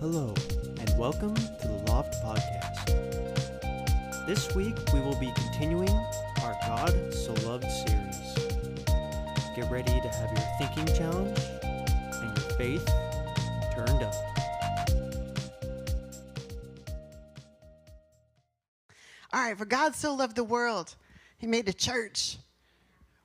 Hello, 0.00 0.32
and 0.78 0.96
welcome 0.96 1.34
to 1.34 1.66
the 1.66 1.82
Loft 1.88 2.14
Podcast. 2.22 2.86
This 4.28 4.54
week 4.54 4.76
we 4.94 5.00
will 5.00 5.18
be 5.18 5.32
continuing 5.34 5.90
our 6.44 6.56
God 6.62 7.12
So 7.12 7.32
Loved 7.44 7.64
series. 7.64 8.34
Get 9.56 9.68
ready 9.68 10.00
to 10.00 10.08
have 10.08 10.30
your 10.30 10.46
thinking 10.56 10.86
challenged 10.94 11.42
and 12.12 12.38
your 12.38 12.48
faith 12.50 12.86
turned 13.74 14.04
up. 14.04 14.14
All 19.32 19.42
right, 19.42 19.58
for 19.58 19.66
God 19.66 19.96
so 19.96 20.14
loved 20.14 20.36
the 20.36 20.44
world, 20.44 20.94
He 21.38 21.48
made 21.48 21.68
a 21.68 21.72
church. 21.72 22.36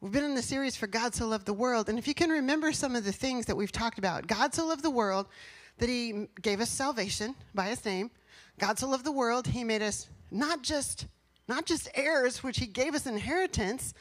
We've 0.01 0.11
been 0.11 0.23
in 0.23 0.33
the 0.33 0.41
series 0.41 0.75
for 0.75 0.87
God 0.87 1.13
so 1.13 1.27
loved 1.27 1.45
the 1.45 1.53
world. 1.53 1.87
And 1.87 1.99
if 1.99 2.07
you 2.07 2.15
can 2.15 2.31
remember 2.31 2.71
some 2.71 2.95
of 2.95 3.05
the 3.05 3.11
things 3.13 3.45
that 3.45 3.55
we've 3.55 3.71
talked 3.71 3.99
about, 3.99 4.25
God 4.25 4.55
so 4.55 4.65
loved 4.65 4.81
the 4.81 4.89
world 4.89 5.27
that 5.77 5.89
He 5.89 6.27
gave 6.41 6.61
us 6.61 6.69
salvation 6.69 7.35
by 7.53 7.67
His 7.67 7.83
name. 7.85 8.11
God 8.59 8.79
so 8.79 8.87
loved 8.87 9.05
the 9.05 9.11
world, 9.11 9.47
He 9.47 9.63
made 9.63 9.81
us 9.81 10.07
not 10.31 10.61
just 10.61 11.07
not 11.47 11.65
just 11.65 11.89
heirs, 11.93 12.41
which 12.41 12.57
He 12.57 12.65
gave 12.65 12.95
us 12.95 13.05
inheritance, 13.05 13.93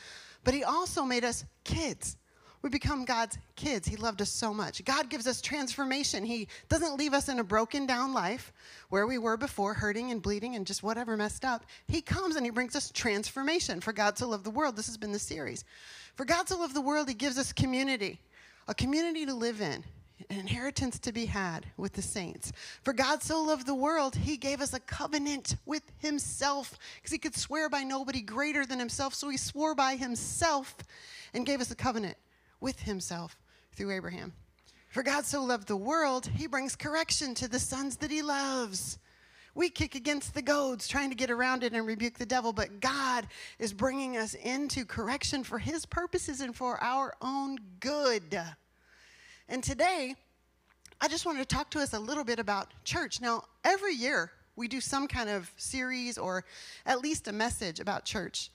but 0.44 0.54
He 0.54 0.62
also 0.64 1.02
made 1.02 1.24
us 1.24 1.44
kids. 1.64 2.16
We 2.62 2.70
become 2.70 3.04
God's 3.04 3.38
kids. 3.56 3.88
He 3.88 3.96
loved 3.96 4.22
us 4.22 4.30
so 4.30 4.54
much. 4.54 4.84
God 4.84 5.10
gives 5.10 5.26
us 5.26 5.40
transformation. 5.40 6.24
He 6.24 6.46
doesn't 6.68 6.96
leave 6.96 7.12
us 7.12 7.28
in 7.28 7.40
a 7.40 7.44
broken 7.44 7.86
down 7.86 8.14
life 8.14 8.52
where 8.88 9.04
we 9.04 9.18
were 9.18 9.36
before, 9.36 9.74
hurting 9.74 10.12
and 10.12 10.22
bleeding 10.22 10.54
and 10.54 10.64
just 10.64 10.80
whatever 10.80 11.16
messed 11.16 11.44
up. 11.44 11.64
He 11.88 12.00
comes 12.00 12.36
and 12.36 12.46
He 12.46 12.50
brings 12.50 12.76
us 12.76 12.92
transformation. 12.92 13.80
For 13.80 13.92
God 13.92 14.14
to 14.16 14.26
love 14.26 14.44
the 14.44 14.50
world, 14.50 14.76
this 14.76 14.86
has 14.86 14.96
been 14.96 15.10
the 15.10 15.18
series. 15.18 15.64
For 16.14 16.24
God 16.24 16.46
to 16.46 16.56
love 16.56 16.72
the 16.72 16.80
world, 16.80 17.08
He 17.08 17.14
gives 17.14 17.36
us 17.36 17.52
community, 17.52 18.20
a 18.68 18.74
community 18.74 19.26
to 19.26 19.34
live 19.34 19.60
in, 19.60 19.82
an 20.30 20.38
inheritance 20.38 20.98
to 21.00 21.12
be 21.12 21.26
had 21.26 21.66
with 21.76 21.92
the 21.92 22.02
saints. 22.02 22.52
For 22.82 22.92
God 22.92 23.22
so 23.22 23.42
loved 23.42 23.66
the 23.66 23.74
world, 23.74 24.16
He 24.16 24.36
gave 24.36 24.60
us 24.60 24.74
a 24.74 24.80
covenant 24.80 25.56
with 25.66 25.82
Himself 25.98 26.78
because 26.96 27.12
He 27.12 27.18
could 27.18 27.36
swear 27.36 27.68
by 27.68 27.82
nobody 27.82 28.20
greater 28.20 28.66
than 28.66 28.78
Himself. 28.78 29.14
So 29.14 29.28
He 29.28 29.36
swore 29.36 29.74
by 29.74 29.96
Himself 29.96 30.76
and 31.34 31.46
gave 31.46 31.60
us 31.60 31.70
a 31.70 31.76
covenant 31.76 32.16
with 32.60 32.80
himself 32.80 33.36
through 33.74 33.90
Abraham. 33.90 34.32
For 34.88 35.02
God 35.02 35.24
so 35.24 35.42
loved 35.42 35.68
the 35.68 35.76
world, 35.76 36.26
he 36.26 36.46
brings 36.46 36.76
correction 36.76 37.34
to 37.36 37.48
the 37.48 37.58
sons 37.58 37.96
that 37.96 38.10
he 38.10 38.22
loves. 38.22 38.98
We 39.54 39.68
kick 39.68 39.94
against 39.94 40.34
the 40.34 40.42
goads, 40.42 40.88
trying 40.88 41.10
to 41.10 41.16
get 41.16 41.30
around 41.30 41.62
it 41.62 41.72
and 41.72 41.86
rebuke 41.86 42.18
the 42.18 42.26
devil, 42.26 42.52
but 42.52 42.80
God 42.80 43.26
is 43.58 43.72
bringing 43.72 44.16
us 44.16 44.34
into 44.34 44.84
correction 44.84 45.44
for 45.44 45.58
his 45.58 45.84
purposes 45.84 46.40
and 46.40 46.54
for 46.56 46.82
our 46.82 47.14
own 47.20 47.58
good. 47.80 48.40
And 49.48 49.62
today, 49.62 50.14
I 51.00 51.08
just 51.08 51.26
wanted 51.26 51.40
to 51.40 51.54
talk 51.54 51.70
to 51.72 51.80
us 51.80 51.94
a 51.94 51.98
little 51.98 52.24
bit 52.24 52.38
about 52.38 52.72
church. 52.84 53.20
Now, 53.20 53.44
every 53.64 53.94
year 53.94 54.30
we 54.56 54.68
do 54.68 54.80
some 54.80 55.08
kind 55.08 55.28
of 55.28 55.50
series 55.56 56.16
or 56.16 56.44
at 56.86 57.00
least 57.00 57.28
a 57.28 57.32
message 57.32 57.80
about 57.80 58.04
church. 58.04 58.50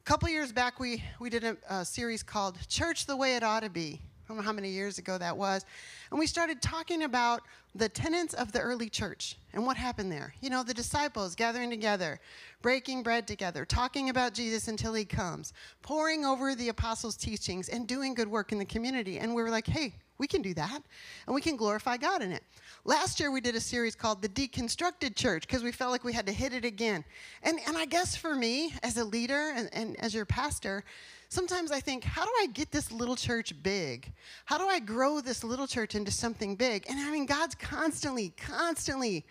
A 0.00 0.02
couple 0.04 0.28
years 0.28 0.52
back, 0.52 0.80
we, 0.80 1.04
we 1.20 1.30
did 1.30 1.44
a, 1.44 1.56
a 1.68 1.84
series 1.84 2.22
called 2.22 2.58
Church 2.68 3.06
the 3.06 3.16
Way 3.16 3.36
It 3.36 3.42
Ought 3.42 3.62
to 3.62 3.70
Be. 3.70 4.00
I 4.02 4.28
don't 4.28 4.38
know 4.38 4.42
how 4.42 4.52
many 4.52 4.70
years 4.70 4.98
ago 4.98 5.16
that 5.16 5.36
was. 5.36 5.64
And 6.10 6.18
we 6.18 6.26
started 6.26 6.60
talking 6.60 7.04
about 7.04 7.42
the 7.74 7.88
tenets 7.88 8.34
of 8.34 8.52
the 8.52 8.60
early 8.60 8.90
church 8.90 9.36
and 9.54 9.64
what 9.64 9.76
happened 9.76 10.12
there. 10.12 10.34
You 10.40 10.50
know, 10.50 10.62
the 10.62 10.74
disciples 10.74 11.34
gathering 11.34 11.70
together, 11.70 12.20
breaking 12.60 13.02
bread 13.02 13.26
together, 13.26 13.64
talking 13.64 14.10
about 14.10 14.34
Jesus 14.34 14.68
until 14.68 14.92
he 14.92 15.04
comes, 15.04 15.54
pouring 15.80 16.26
over 16.26 16.54
the 16.54 16.68
apostles' 16.68 17.16
teachings, 17.16 17.68
and 17.68 17.86
doing 17.86 18.14
good 18.14 18.28
work 18.28 18.52
in 18.52 18.58
the 18.58 18.66
community. 18.66 19.18
And 19.18 19.34
we 19.34 19.42
were 19.42 19.50
like, 19.50 19.66
hey, 19.66 19.94
we 20.18 20.26
can 20.26 20.42
do 20.42 20.52
that, 20.54 20.82
and 21.26 21.34
we 21.34 21.40
can 21.40 21.56
glorify 21.56 21.96
God 21.96 22.22
in 22.22 22.32
it. 22.32 22.42
Last 22.84 23.20
year, 23.20 23.30
we 23.30 23.40
did 23.40 23.54
a 23.54 23.60
series 23.60 23.94
called 23.94 24.20
The 24.20 24.28
Deconstructed 24.28 25.14
Church 25.14 25.46
because 25.46 25.62
we 25.62 25.72
felt 25.72 25.92
like 25.92 26.04
we 26.04 26.12
had 26.12 26.26
to 26.26 26.32
hit 26.32 26.52
it 26.52 26.64
again. 26.64 27.04
And, 27.42 27.58
and 27.66 27.78
I 27.78 27.84
guess 27.84 28.16
for 28.16 28.34
me, 28.34 28.74
as 28.82 28.96
a 28.96 29.04
leader 29.04 29.52
and, 29.54 29.68
and 29.72 29.98
as 30.00 30.14
your 30.14 30.24
pastor, 30.24 30.84
sometimes 31.28 31.70
I 31.70 31.80
think, 31.80 32.04
how 32.04 32.24
do 32.24 32.30
I 32.40 32.46
get 32.46 32.72
this 32.72 32.90
little 32.90 33.16
church 33.16 33.54
big? 33.62 34.12
How 34.44 34.58
do 34.58 34.66
I 34.66 34.80
grow 34.80 35.20
this 35.20 35.44
little 35.44 35.66
church 35.66 35.94
into 35.94 36.10
something 36.10 36.56
big? 36.56 36.86
And 36.88 36.98
I 36.98 37.10
mean, 37.10 37.26
God's 37.26 37.54
constantly, 37.54 38.32
constantly 38.36 39.24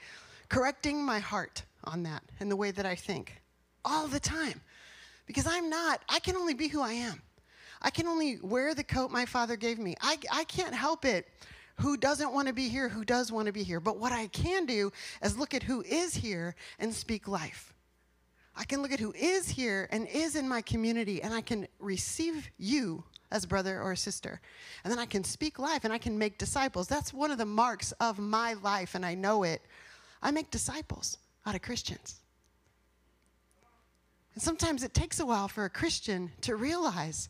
correcting 0.50 1.04
my 1.04 1.20
heart 1.20 1.64
on 1.84 2.04
that 2.04 2.24
and 2.40 2.50
the 2.50 2.56
way 2.56 2.72
that 2.72 2.86
I 2.86 2.96
think 2.96 3.42
all 3.84 4.08
the 4.08 4.20
time. 4.20 4.62
Because 5.26 5.46
I'm 5.46 5.70
not, 5.70 6.02
I 6.08 6.20
can 6.20 6.38
only 6.38 6.54
be 6.54 6.70
who 6.70 6.82
I 6.82 6.94
am. 6.94 7.22
I 7.82 7.90
can 7.90 8.08
only 8.08 8.40
wear 8.42 8.74
the 8.74 8.84
coat 8.84 9.12
my 9.12 9.26
father 9.26 9.56
gave 9.56 9.80
me. 9.80 9.96
I, 10.02 10.18
I 10.32 10.44
can't 10.46 10.74
help 10.74 11.06
it 11.06 11.28
who 11.80 11.96
doesn't 11.96 12.34
want 12.34 12.48
to 12.48 12.54
be 12.54 12.70
here, 12.70 12.90
who 12.90 13.06
does 13.06 13.32
want 13.32 13.46
to 13.46 13.54
be 13.54 13.64
here. 13.64 13.80
But 13.80 13.98
what 13.98 14.12
I 14.12 14.28
can 14.28 14.66
do 14.66 14.92
is 15.22 15.38
look 15.38 15.54
at 15.54 15.64
who 15.64 15.82
is 15.82 16.16
here 16.16 16.56
and 16.80 16.94
speak 16.94 17.28
life. 17.28 17.74
I 18.56 18.64
can 18.64 18.82
look 18.82 18.92
at 18.92 19.00
who 19.00 19.14
is 19.14 19.48
here 19.48 19.88
and 19.92 20.08
is 20.08 20.36
in 20.36 20.50
my 20.50 20.62
community, 20.62 21.22
and 21.22 21.34
I 21.34 21.42
can 21.42 21.68
receive 21.80 22.50
you 22.58 23.04
as 23.32 23.46
brother 23.46 23.80
or 23.82 23.96
sister. 23.96 24.42
And 24.84 24.92
then 24.92 25.00
I 25.00 25.06
can 25.06 25.24
speak 25.24 25.60
life 25.60 25.84
and 25.84 25.94
I 25.94 26.00
can 26.00 26.18
make 26.18 26.40
disciples. 26.40 26.88
That's 26.88 27.14
one 27.14 27.30
of 27.30 27.38
the 27.38 27.46
marks 27.46 27.92
of 28.00 28.18
my 28.18 28.54
life, 28.54 28.96
and 28.96 29.06
I 29.06 29.14
know 29.14 29.44
it. 29.44 29.62
I 30.24 30.32
make 30.32 30.50
disciples 30.50 31.20
out 31.46 31.54
of 31.54 31.62
Christians. 31.62 32.16
And 34.34 34.42
sometimes 34.42 34.84
it 34.84 34.94
takes 34.96 35.20
a 35.20 35.26
while 35.26 35.48
for 35.48 35.66
a 35.66 35.70
Christian 35.70 36.32
to 36.42 36.56
realize, 36.56 37.30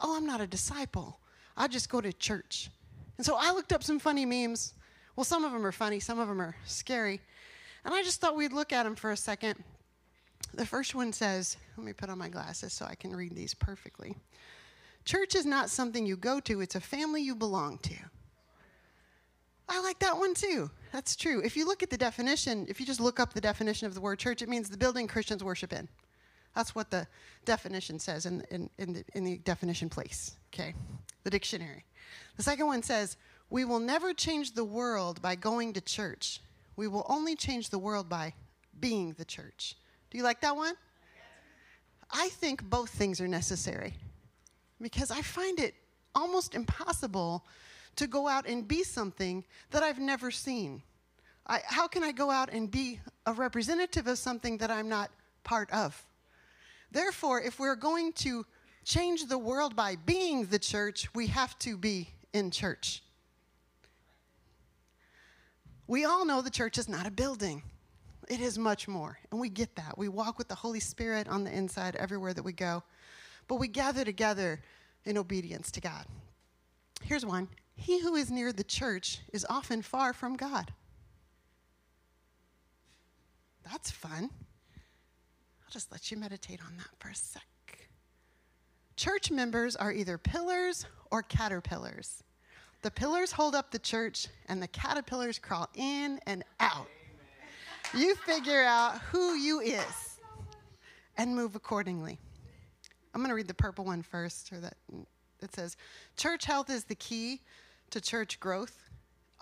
oh, 0.00 0.16
I'm 0.16 0.26
not 0.26 0.40
a 0.40 0.46
disciple. 0.46 1.18
I 1.56 1.68
just 1.68 1.88
go 1.88 2.00
to 2.00 2.12
church. 2.12 2.70
And 3.16 3.26
so 3.26 3.36
I 3.38 3.52
looked 3.52 3.72
up 3.72 3.82
some 3.82 3.98
funny 3.98 4.24
memes. 4.24 4.74
Well, 5.16 5.24
some 5.24 5.44
of 5.44 5.52
them 5.52 5.66
are 5.66 5.72
funny, 5.72 5.98
some 5.98 6.18
of 6.18 6.28
them 6.28 6.40
are 6.40 6.54
scary. 6.64 7.20
And 7.84 7.92
I 7.92 8.02
just 8.02 8.20
thought 8.20 8.36
we'd 8.36 8.52
look 8.52 8.72
at 8.72 8.84
them 8.84 8.94
for 8.94 9.10
a 9.10 9.16
second. 9.16 9.62
The 10.54 10.66
first 10.66 10.94
one 10.94 11.12
says, 11.12 11.56
let 11.76 11.84
me 11.84 11.92
put 11.92 12.10
on 12.10 12.18
my 12.18 12.28
glasses 12.28 12.72
so 12.72 12.84
I 12.84 12.94
can 12.94 13.14
read 13.14 13.34
these 13.34 13.54
perfectly. 13.54 14.14
Church 15.04 15.34
is 15.34 15.46
not 15.46 15.70
something 15.70 16.06
you 16.06 16.16
go 16.16 16.38
to, 16.40 16.60
it's 16.60 16.74
a 16.74 16.80
family 16.80 17.22
you 17.22 17.34
belong 17.34 17.78
to. 17.78 17.94
I 19.68 19.80
like 19.80 19.98
that 19.98 20.16
one 20.16 20.34
too. 20.34 20.70
That's 20.92 21.16
true. 21.16 21.42
If 21.44 21.56
you 21.56 21.66
look 21.66 21.82
at 21.82 21.90
the 21.90 21.98
definition, 21.98 22.66
if 22.68 22.80
you 22.80 22.86
just 22.86 23.00
look 23.00 23.20
up 23.20 23.34
the 23.34 23.40
definition 23.40 23.86
of 23.86 23.94
the 23.94 24.00
word 24.00 24.18
church, 24.18 24.40
it 24.40 24.48
means 24.48 24.70
the 24.70 24.78
building 24.78 25.06
Christians 25.06 25.44
worship 25.44 25.72
in. 25.72 25.88
That's 26.54 26.74
what 26.74 26.90
the 26.90 27.06
definition 27.44 27.98
says 27.98 28.26
in, 28.26 28.42
in, 28.50 28.68
in, 28.78 28.92
the, 28.92 29.04
in 29.14 29.24
the 29.24 29.38
definition 29.38 29.88
place, 29.88 30.36
okay? 30.52 30.74
The 31.24 31.30
dictionary. 31.30 31.84
The 32.36 32.42
second 32.42 32.66
one 32.66 32.82
says, 32.82 33.16
We 33.50 33.64
will 33.64 33.78
never 33.78 34.12
change 34.12 34.52
the 34.52 34.64
world 34.64 35.22
by 35.22 35.34
going 35.34 35.72
to 35.74 35.80
church. 35.80 36.40
We 36.76 36.88
will 36.88 37.06
only 37.08 37.36
change 37.36 37.70
the 37.70 37.78
world 37.78 38.08
by 38.08 38.34
being 38.80 39.12
the 39.14 39.24
church. 39.24 39.76
Do 40.10 40.18
you 40.18 40.24
like 40.24 40.40
that 40.40 40.56
one? 40.56 40.74
I 42.10 42.28
think 42.30 42.62
both 42.62 42.90
things 42.90 43.20
are 43.20 43.28
necessary 43.28 43.94
because 44.80 45.10
I 45.10 45.20
find 45.20 45.58
it 45.60 45.74
almost 46.14 46.54
impossible 46.54 47.44
to 47.96 48.06
go 48.06 48.28
out 48.28 48.46
and 48.46 48.66
be 48.66 48.82
something 48.82 49.44
that 49.70 49.82
I've 49.82 49.98
never 49.98 50.30
seen. 50.30 50.82
I, 51.46 51.60
how 51.64 51.88
can 51.88 52.02
I 52.02 52.12
go 52.12 52.30
out 52.30 52.50
and 52.50 52.70
be 52.70 53.00
a 53.26 53.32
representative 53.32 54.06
of 54.06 54.18
something 54.18 54.58
that 54.58 54.70
I'm 54.70 54.88
not 54.88 55.10
part 55.44 55.70
of? 55.72 56.02
Therefore, 56.90 57.40
if 57.40 57.58
we're 57.58 57.76
going 57.76 58.12
to 58.14 58.46
change 58.84 59.26
the 59.26 59.38
world 59.38 59.76
by 59.76 59.96
being 59.96 60.46
the 60.46 60.58
church, 60.58 61.08
we 61.14 61.26
have 61.28 61.58
to 61.60 61.76
be 61.76 62.08
in 62.32 62.50
church. 62.50 63.02
We 65.86 66.04
all 66.04 66.24
know 66.24 66.42
the 66.42 66.50
church 66.50 66.78
is 66.78 66.88
not 66.88 67.06
a 67.06 67.10
building. 67.10 67.62
It 68.28 68.40
is 68.40 68.58
much 68.58 68.86
more, 68.86 69.18
and 69.30 69.40
we 69.40 69.48
get 69.48 69.74
that. 69.76 69.96
We 69.96 70.08
walk 70.08 70.36
with 70.36 70.48
the 70.48 70.54
Holy 70.54 70.80
Spirit 70.80 71.28
on 71.28 71.44
the 71.44 71.56
inside 71.56 71.96
everywhere 71.96 72.34
that 72.34 72.42
we 72.42 72.52
go, 72.52 72.82
but 73.46 73.56
we 73.56 73.68
gather 73.68 74.04
together 74.04 74.60
in 75.06 75.16
obedience 75.16 75.70
to 75.72 75.80
God. 75.80 76.04
Here's 77.02 77.24
one 77.24 77.48
He 77.74 78.00
who 78.00 78.16
is 78.16 78.30
near 78.30 78.52
the 78.52 78.64
church 78.64 79.20
is 79.32 79.46
often 79.48 79.80
far 79.80 80.12
from 80.12 80.36
God. 80.36 80.72
That's 83.70 83.90
fun. 83.90 84.30
I'll 85.68 85.72
just 85.72 85.92
let 85.92 86.10
you 86.10 86.16
meditate 86.16 86.60
on 86.64 86.78
that 86.78 86.88
for 86.98 87.10
a 87.10 87.14
sec. 87.14 87.42
Church 88.96 89.30
members 89.30 89.76
are 89.76 89.92
either 89.92 90.16
pillars 90.16 90.86
or 91.10 91.22
caterpillars. 91.22 92.24
The 92.80 92.90
pillars 92.90 93.32
hold 93.32 93.54
up 93.54 93.70
the 93.70 93.78
church, 93.78 94.28
and 94.46 94.62
the 94.62 94.68
caterpillars 94.68 95.38
crawl 95.38 95.68
in 95.74 96.20
and 96.26 96.42
out. 96.58 96.88
You 97.92 98.14
figure 98.14 98.62
out 98.62 98.98
who 99.12 99.34
you 99.34 99.60
is 99.60 100.18
and 101.18 101.36
move 101.36 101.54
accordingly. 101.54 102.18
I'm 103.12 103.20
going 103.20 103.28
to 103.28 103.34
read 103.34 103.46
the 103.46 103.52
purple 103.52 103.84
one 103.84 104.00
first, 104.00 104.50
or 104.50 104.60
that 104.60 104.78
it 105.42 105.54
says, 105.54 105.76
"Church 106.16 106.46
health 106.46 106.70
is 106.70 106.84
the 106.84 106.94
key 106.94 107.42
to 107.90 108.00
church 108.00 108.40
growth. 108.40 108.88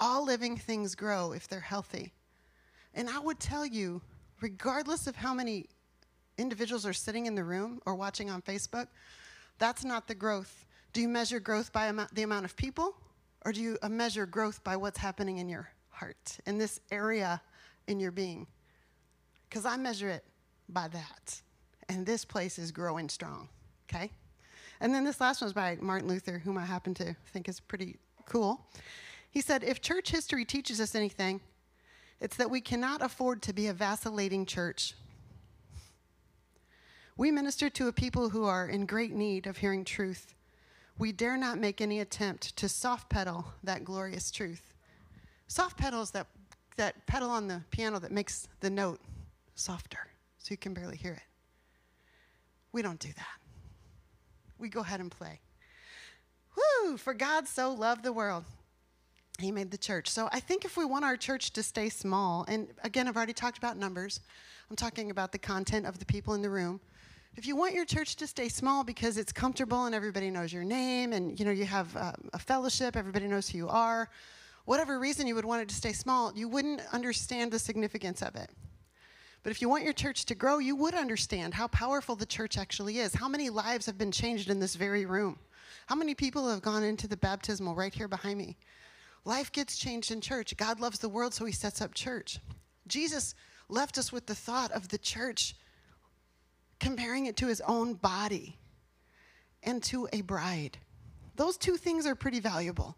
All 0.00 0.24
living 0.24 0.56
things 0.56 0.96
grow 0.96 1.30
if 1.30 1.46
they're 1.46 1.60
healthy." 1.60 2.14
And 2.94 3.08
I 3.08 3.20
would 3.20 3.38
tell 3.38 3.64
you, 3.64 4.02
regardless 4.40 5.06
of 5.06 5.14
how 5.14 5.32
many 5.32 5.66
individuals 6.38 6.86
are 6.86 6.92
sitting 6.92 7.26
in 7.26 7.34
the 7.34 7.44
room 7.44 7.80
or 7.86 7.94
watching 7.94 8.30
on 8.30 8.42
Facebook, 8.42 8.88
that's 9.58 9.84
not 9.84 10.06
the 10.08 10.14
growth. 10.14 10.64
Do 10.92 11.00
you 11.00 11.08
measure 11.08 11.40
growth 11.40 11.72
by 11.72 11.92
the 12.12 12.22
amount 12.22 12.44
of 12.44 12.56
people, 12.56 12.94
or 13.44 13.52
do 13.52 13.60
you 13.60 13.78
uh, 13.82 13.88
measure 13.88 14.26
growth 14.26 14.62
by 14.64 14.76
what's 14.76 14.98
happening 14.98 15.38
in 15.38 15.48
your 15.48 15.70
heart, 15.96 16.38
in 16.46 16.58
this 16.58 16.80
area 16.90 17.40
in 17.86 17.98
your 17.98 18.10
being. 18.12 18.46
Because 19.48 19.64
I 19.64 19.76
measure 19.76 20.08
it 20.08 20.24
by 20.68 20.88
that. 20.88 21.40
And 21.88 22.04
this 22.04 22.24
place 22.24 22.58
is 22.58 22.70
growing 22.70 23.08
strong, 23.08 23.48
okay? 23.88 24.10
And 24.80 24.94
then 24.94 25.04
this 25.04 25.20
last 25.20 25.40
one 25.40 25.46
was 25.46 25.52
by 25.52 25.78
Martin 25.80 26.08
Luther, 26.08 26.38
whom 26.38 26.58
I 26.58 26.64
happen 26.64 26.92
to 26.94 27.16
think 27.32 27.48
is 27.48 27.60
pretty 27.60 27.96
cool. 28.26 28.66
He 29.30 29.40
said, 29.40 29.62
If 29.64 29.80
church 29.80 30.10
history 30.10 30.44
teaches 30.44 30.80
us 30.80 30.94
anything, 30.94 31.40
it's 32.20 32.36
that 32.36 32.50
we 32.50 32.60
cannot 32.60 33.02
afford 33.02 33.42
to 33.42 33.52
be 33.52 33.68
a 33.68 33.72
vacillating 33.72 34.46
church. 34.46 34.94
We 37.18 37.30
minister 37.30 37.70
to 37.70 37.88
a 37.88 37.92
people 37.92 38.28
who 38.28 38.44
are 38.44 38.68
in 38.68 38.84
great 38.84 39.12
need 39.12 39.46
of 39.46 39.56
hearing 39.56 39.86
truth. 39.86 40.34
We 40.98 41.12
dare 41.12 41.38
not 41.38 41.58
make 41.58 41.80
any 41.80 42.00
attempt 42.00 42.54
to 42.56 42.68
soft 42.68 43.08
pedal 43.08 43.46
that 43.64 43.84
glorious 43.84 44.30
truth. 44.30 44.74
Soft 45.48 45.78
pedal 45.78 46.02
is 46.02 46.10
that, 46.10 46.26
that 46.76 47.06
pedal 47.06 47.30
on 47.30 47.48
the 47.48 47.62
piano 47.70 47.98
that 48.00 48.12
makes 48.12 48.48
the 48.60 48.68
note 48.68 49.00
softer 49.54 50.08
so 50.38 50.48
you 50.50 50.58
can 50.58 50.74
barely 50.74 50.98
hear 50.98 51.14
it. 51.14 51.22
We 52.72 52.82
don't 52.82 53.00
do 53.00 53.12
that. 53.16 53.38
We 54.58 54.68
go 54.68 54.80
ahead 54.80 55.00
and 55.00 55.10
play. 55.10 55.40
Woo! 56.54 56.98
For 56.98 57.14
God 57.14 57.48
so 57.48 57.72
loved 57.72 58.02
the 58.02 58.12
world. 58.12 58.44
He 59.38 59.50
made 59.52 59.70
the 59.70 59.78
church. 59.78 60.10
So 60.10 60.28
I 60.32 60.40
think 60.40 60.66
if 60.66 60.76
we 60.76 60.84
want 60.84 61.04
our 61.06 61.16
church 61.16 61.52
to 61.54 61.62
stay 61.62 61.88
small, 61.88 62.44
and 62.46 62.68
again, 62.84 63.08
I've 63.08 63.16
already 63.16 63.32
talked 63.32 63.56
about 63.56 63.78
numbers, 63.78 64.20
I'm 64.68 64.76
talking 64.76 65.10
about 65.10 65.32
the 65.32 65.38
content 65.38 65.86
of 65.86 65.98
the 65.98 66.04
people 66.04 66.34
in 66.34 66.42
the 66.42 66.50
room. 66.50 66.80
If 67.36 67.46
you 67.46 67.54
want 67.54 67.74
your 67.74 67.84
church 67.84 68.16
to 68.16 68.26
stay 68.26 68.48
small 68.48 68.82
because 68.82 69.18
it's 69.18 69.30
comfortable 69.30 69.84
and 69.84 69.94
everybody 69.94 70.30
knows 70.30 70.54
your 70.54 70.64
name 70.64 71.12
and 71.12 71.38
you 71.38 71.44
know 71.44 71.50
you 71.50 71.66
have 71.66 71.94
um, 71.94 72.14
a 72.32 72.38
fellowship, 72.38 72.96
everybody 72.96 73.26
knows 73.26 73.46
who 73.46 73.58
you 73.58 73.68
are, 73.68 74.08
whatever 74.64 74.98
reason 74.98 75.26
you 75.26 75.34
would 75.34 75.44
want 75.44 75.60
it 75.60 75.68
to 75.68 75.74
stay 75.74 75.92
small, 75.92 76.32
you 76.34 76.48
wouldn't 76.48 76.80
understand 76.94 77.52
the 77.52 77.58
significance 77.58 78.22
of 78.22 78.36
it. 78.36 78.48
But 79.42 79.50
if 79.50 79.60
you 79.60 79.68
want 79.68 79.84
your 79.84 79.92
church 79.92 80.24
to 80.24 80.34
grow, 80.34 80.58
you 80.58 80.74
would 80.76 80.94
understand 80.94 81.52
how 81.52 81.66
powerful 81.68 82.16
the 82.16 82.24
church 82.24 82.56
actually 82.56 83.00
is. 83.00 83.12
How 83.12 83.28
many 83.28 83.50
lives 83.50 83.84
have 83.84 83.98
been 83.98 84.12
changed 84.12 84.48
in 84.48 84.58
this 84.58 84.74
very 84.74 85.04
room? 85.04 85.38
How 85.88 85.94
many 85.94 86.14
people 86.14 86.48
have 86.48 86.62
gone 86.62 86.84
into 86.84 87.06
the 87.06 87.18
baptismal 87.18 87.74
right 87.74 87.92
here 87.92 88.08
behind 88.08 88.38
me? 88.38 88.56
Life 89.26 89.52
gets 89.52 89.76
changed 89.76 90.10
in 90.10 90.22
church. 90.22 90.56
God 90.56 90.80
loves 90.80 91.00
the 91.00 91.10
world, 91.10 91.34
so 91.34 91.44
he 91.44 91.52
sets 91.52 91.82
up 91.82 91.92
church. 91.92 92.40
Jesus 92.86 93.34
left 93.68 93.98
us 93.98 94.10
with 94.10 94.24
the 94.24 94.34
thought 94.34 94.72
of 94.72 94.88
the 94.88 94.98
church 94.98 95.54
comparing 96.80 97.26
it 97.26 97.36
to 97.36 97.46
his 97.46 97.60
own 97.62 97.94
body 97.94 98.56
and 99.62 99.82
to 99.84 100.08
a 100.12 100.20
bride. 100.22 100.78
Those 101.36 101.56
two 101.56 101.76
things 101.76 102.06
are 102.06 102.14
pretty 102.14 102.40
valuable. 102.40 102.96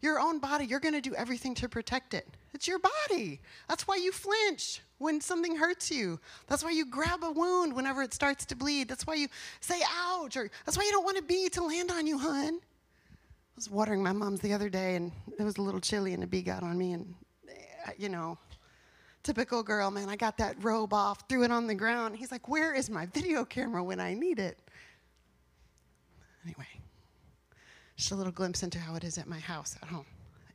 Your 0.00 0.20
own 0.20 0.38
body, 0.38 0.66
you're 0.66 0.80
going 0.80 0.94
to 0.94 1.00
do 1.00 1.14
everything 1.14 1.54
to 1.56 1.68
protect 1.68 2.14
it. 2.14 2.26
It's 2.52 2.68
your 2.68 2.78
body. 2.78 3.40
That's 3.68 3.88
why 3.88 3.96
you 3.96 4.12
flinch 4.12 4.80
when 4.98 5.20
something 5.20 5.56
hurts 5.56 5.90
you. 5.90 6.20
That's 6.46 6.62
why 6.62 6.70
you 6.70 6.86
grab 6.86 7.24
a 7.24 7.30
wound 7.30 7.72
whenever 7.72 8.02
it 8.02 8.12
starts 8.12 8.44
to 8.46 8.56
bleed. 8.56 8.88
That's 8.88 9.06
why 9.06 9.14
you 9.14 9.28
say 9.60 9.80
ouch, 10.06 10.36
or 10.36 10.50
that's 10.64 10.76
why 10.76 10.84
you 10.84 10.92
don't 10.92 11.04
want 11.04 11.18
a 11.18 11.22
bee 11.22 11.48
to 11.50 11.64
land 11.64 11.90
on 11.90 12.06
you, 12.06 12.18
hun. 12.18 12.60
I 12.60 13.56
was 13.56 13.70
watering 13.70 14.02
my 14.02 14.12
mom's 14.12 14.40
the 14.40 14.52
other 14.52 14.68
day, 14.68 14.96
and 14.96 15.10
it 15.38 15.42
was 15.42 15.56
a 15.56 15.62
little 15.62 15.80
chilly, 15.80 16.12
and 16.12 16.22
a 16.22 16.26
bee 16.26 16.42
got 16.42 16.62
on 16.62 16.76
me, 16.76 16.92
and 16.92 17.14
eh, 17.48 17.92
you 17.98 18.08
know, 18.08 18.38
typical 19.24 19.62
girl, 19.62 19.90
man. 19.90 20.08
I 20.08 20.16
got 20.16 20.38
that 20.38 20.62
robe 20.62 20.92
off, 20.94 21.28
threw 21.28 21.42
it 21.42 21.50
on 21.50 21.66
the 21.66 21.74
ground. 21.74 22.16
He's 22.16 22.30
like, 22.30 22.48
"Where 22.48 22.72
is 22.72 22.88
my 22.88 23.06
video 23.06 23.44
camera 23.44 23.82
when 23.82 23.98
I 23.98 24.14
need 24.14 24.38
it?" 24.38 24.60
Anyway, 26.44 26.68
just 27.96 28.12
a 28.12 28.14
little 28.14 28.32
glimpse 28.32 28.62
into 28.62 28.78
how 28.78 28.94
it 28.94 29.02
is 29.02 29.18
at 29.18 29.26
my 29.26 29.40
house 29.40 29.76
at 29.82 29.88
home. 29.88 30.06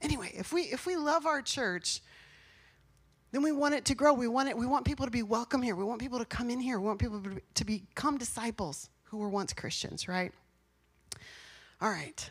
Anyway, 0.01 0.31
if 0.36 0.54
we 0.54 0.62
if 0.62 0.86
we 0.86 0.95
love 0.95 1.25
our 1.25 1.42
church, 1.42 2.01
then 3.31 3.42
we 3.42 3.51
want 3.51 3.75
it 3.75 3.86
to 3.86 3.95
grow. 3.95 4.13
We 4.13 4.27
want 4.27 4.50
it. 4.50 4.57
We 4.57 4.66
want 4.66 4.86
people 4.86 5.06
to 5.06 5.12
be 5.12 5.24
welcome 5.24 5.62
here. 5.62 5.75
We 5.75 5.83
want 5.83 6.00
people 6.00 6.19
to 6.19 6.25
come 6.25 6.50
in 6.50 6.60
here. 6.60 6.80
We 6.80 6.88
want 6.88 7.00
people 7.00 7.21
to 7.56 7.66
become 7.66 8.18
disciples 8.18 8.89
who 9.04 9.18
were 9.18 9.30
once 9.30 9.51
Christians, 9.54 10.07
right? 10.07 10.31
All 11.81 11.89
right. 11.89 12.30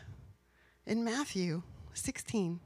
In 0.85 1.03
Matthew 1.03 1.61
16, 1.93 2.59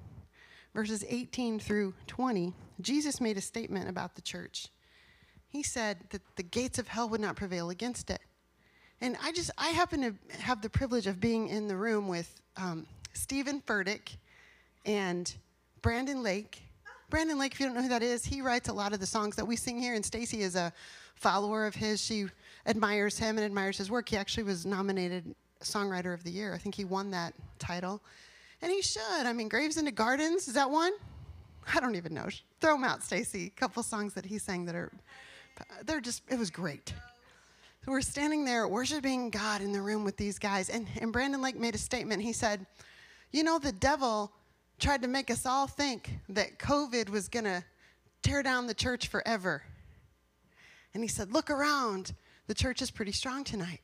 verses 0.74 1.06
18 1.08 1.60
through 1.60 1.94
20, 2.08 2.54
Jesus 2.81 3.22
made 3.22 3.38
a 3.38 3.42
statement 3.42 3.90
about 3.90 4.16
the 4.16 4.22
church. 4.22 4.68
He 5.48 5.64
said 5.64 5.98
that 6.10 6.22
the 6.36 6.44
gates 6.44 6.80
of 6.80 6.88
hell 6.88 7.08
would 7.10 7.22
not 7.22 7.36
prevail 7.36 7.70
against 7.70 8.10
it. 8.10 8.22
And 9.02 9.18
I 9.22 9.31
just, 9.31 9.52
I 9.58 9.70
happen 9.70 10.02
to 10.02 10.14
have 10.40 10.62
the 10.62 10.70
privilege 10.70 11.08
of 11.08 11.20
being 11.20 11.50
in 11.50 11.68
the 11.68 11.75
room 11.75 12.08
with 12.08 12.42
um, 12.58 12.88
Steven 13.14 13.62
Furtick 13.62 14.18
and 14.86 15.34
Brandon 15.81 16.24
Lake. 16.24 16.62
Brandon 17.10 17.38
Lake, 17.38 17.54
if 17.54 17.60
you 17.60 17.66
don't 17.66 17.75
know 17.75 17.81
who 17.81 17.90
that 17.90 18.02
is, 18.02 18.25
he 18.25 18.42
writes 18.42 18.70
a 18.70 18.74
lot 18.74 18.94
of 18.94 19.00
the 19.00 19.06
songs 19.06 19.36
that 19.36 19.46
we 19.46 19.56
sing 19.56 19.80
here, 19.80 19.94
and 19.94 20.04
Stacy 20.04 20.42
is 20.42 20.56
a 20.56 20.74
follower 21.16 21.66
of 21.66 21.75
his. 21.75 22.02
She 22.02 22.25
admires 22.66 23.20
him 23.20 23.38
and 23.38 23.46
admires 23.46 23.78
his 23.78 23.92
work. 23.92 24.10
He 24.10 24.18
actually 24.18 24.44
was 24.44 24.66
nominated 24.66 25.36
Songwriter 25.62 26.14
of 26.14 26.24
the 26.24 26.31
Year. 26.31 26.54
I 26.54 26.58
think 26.58 26.74
he 26.74 26.86
won 26.86 27.12
that 27.12 27.34
title. 27.60 28.02
And 28.63 28.71
he 28.71 28.81
should. 28.81 29.25
I 29.25 29.33
mean, 29.33 29.50
Graves 29.50 29.75
into 29.75 29.92
Gardens, 29.92 30.48
is 30.48 30.54
that 30.54 30.69
one? 30.69 30.94
I 31.75 31.81
don't 31.81 31.95
even 31.95 32.13
know. 32.13 32.30
Throw 32.62 32.75
them 32.75 32.86
out, 32.86 33.04
Stacy. 33.04 33.48
A 33.48 33.60
couple 33.60 33.83
songs 33.83 34.13
that 34.13 34.25
he 34.25 34.38
sang 34.38 34.63
that 34.65 34.74
are, 34.74 34.89
they're 35.86 36.00
just, 36.00 36.24
it 36.30 36.39
was 36.39 36.50
great. 36.50 36.94
So 37.83 37.92
we're 37.92 38.00
standing 38.00 38.45
there 38.45 38.65
worshiping 38.65 39.30
God 39.31 39.62
in 39.62 39.74
the 39.74 39.81
room 39.81 40.06
with 40.06 40.15
these 40.15 40.39
guys. 40.39 40.69
And, 40.69 40.88
and 41.01 41.12
Brandon 41.12 41.42
Lake 41.42 41.57
made 41.57 41.75
a 41.75 41.77
statement. 41.77 42.21
He 42.21 42.31
said, 42.31 42.65
You 43.33 43.44
know, 43.44 43.60
the 43.60 43.74
devil 43.74 44.31
tried 44.80 45.01
to 45.01 45.10
make 45.10 45.30
us 45.30 45.45
all 45.45 45.68
think 45.68 46.12
that 46.30 46.57
COVID 46.57 47.10
was 47.10 47.27
going 47.27 47.44
to 47.44 47.65
tear 48.21 48.44
down 48.44 48.65
the 48.68 48.74
church 48.74 49.10
forever. 49.10 49.62
And 50.94 51.04
he 51.04 51.10
said, 51.10 51.33
Look 51.33 51.50
around. 51.50 52.13
The 52.48 52.54
church 52.54 52.81
is 52.81 52.92
pretty 52.92 53.12
strong 53.12 53.44
tonight. 53.44 53.81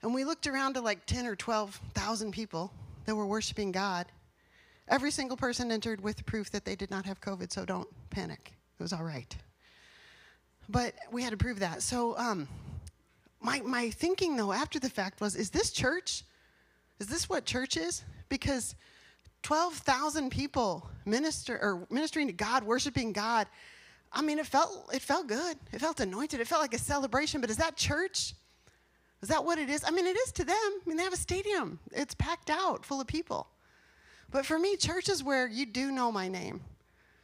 And 0.00 0.14
we 0.14 0.24
looked 0.24 0.46
around 0.46 0.74
to 0.74 0.80
like 0.80 1.04
10 1.04 1.26
or 1.26 1.36
12,000 1.36 2.32
people 2.32 2.72
that 3.10 3.16
were 3.16 3.26
worshiping 3.26 3.72
God. 3.72 4.06
Every 4.86 5.10
single 5.10 5.36
person 5.36 5.72
entered 5.72 6.00
with 6.00 6.24
proof 6.26 6.48
that 6.52 6.64
they 6.64 6.76
did 6.76 6.92
not 6.92 7.04
have 7.06 7.20
COVID, 7.20 7.52
so 7.52 7.64
don't 7.64 7.88
panic. 8.10 8.52
It 8.78 8.82
was 8.84 8.92
all 8.92 9.02
right. 9.02 9.36
But 10.68 10.94
we 11.10 11.24
had 11.24 11.32
to 11.32 11.36
prove 11.36 11.58
that. 11.58 11.82
So, 11.82 12.16
um, 12.16 12.46
my, 13.40 13.62
my 13.62 13.90
thinking 13.90 14.36
though 14.36 14.52
after 14.52 14.78
the 14.78 14.88
fact 14.88 15.20
was 15.20 15.34
is 15.34 15.50
this 15.50 15.72
church? 15.72 16.22
Is 17.00 17.08
this 17.08 17.28
what 17.28 17.44
church 17.46 17.76
is? 17.76 18.04
Because 18.28 18.76
12,000 19.42 20.30
people 20.30 20.88
minister 21.04 21.58
or 21.60 21.88
ministering 21.90 22.28
to 22.28 22.32
God, 22.32 22.62
worshiping 22.62 23.12
God. 23.12 23.48
I 24.12 24.22
mean, 24.22 24.38
it 24.38 24.46
felt 24.46 24.88
it 24.94 25.02
felt 25.02 25.26
good. 25.26 25.56
It 25.72 25.80
felt 25.80 25.98
anointed. 25.98 26.38
It 26.38 26.46
felt 26.46 26.62
like 26.62 26.74
a 26.74 26.78
celebration. 26.78 27.40
But 27.40 27.50
is 27.50 27.56
that 27.56 27.76
church? 27.76 28.34
Is 29.22 29.28
that 29.28 29.44
what 29.44 29.58
it 29.58 29.68
is? 29.68 29.84
I 29.86 29.90
mean, 29.90 30.06
it 30.06 30.16
is 30.16 30.32
to 30.32 30.44
them. 30.44 30.56
I 30.56 30.80
mean, 30.86 30.96
they 30.96 31.04
have 31.04 31.12
a 31.12 31.18
stadium. 31.18 31.78
It's 31.92 32.14
packed 32.14 32.50
out, 32.50 32.84
full 32.84 33.00
of 33.00 33.06
people. 33.06 33.48
But 34.30 34.46
for 34.46 34.58
me, 34.58 34.76
church 34.76 35.08
is 35.08 35.22
where 35.22 35.46
you 35.46 35.66
do 35.66 35.90
know 35.90 36.10
my 36.10 36.28
name. 36.28 36.62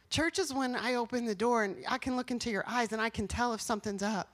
Church 0.09 0.39
is 0.39 0.53
when 0.53 0.75
I 0.75 0.95
open 0.95 1.25
the 1.25 1.35
door 1.35 1.63
and 1.63 1.77
I 1.87 1.97
can 1.97 2.15
look 2.15 2.31
into 2.31 2.49
your 2.49 2.63
eyes 2.67 2.93
and 2.93 3.01
I 3.01 3.09
can 3.09 3.27
tell 3.27 3.53
if 3.53 3.61
something's 3.61 4.03
up 4.03 4.29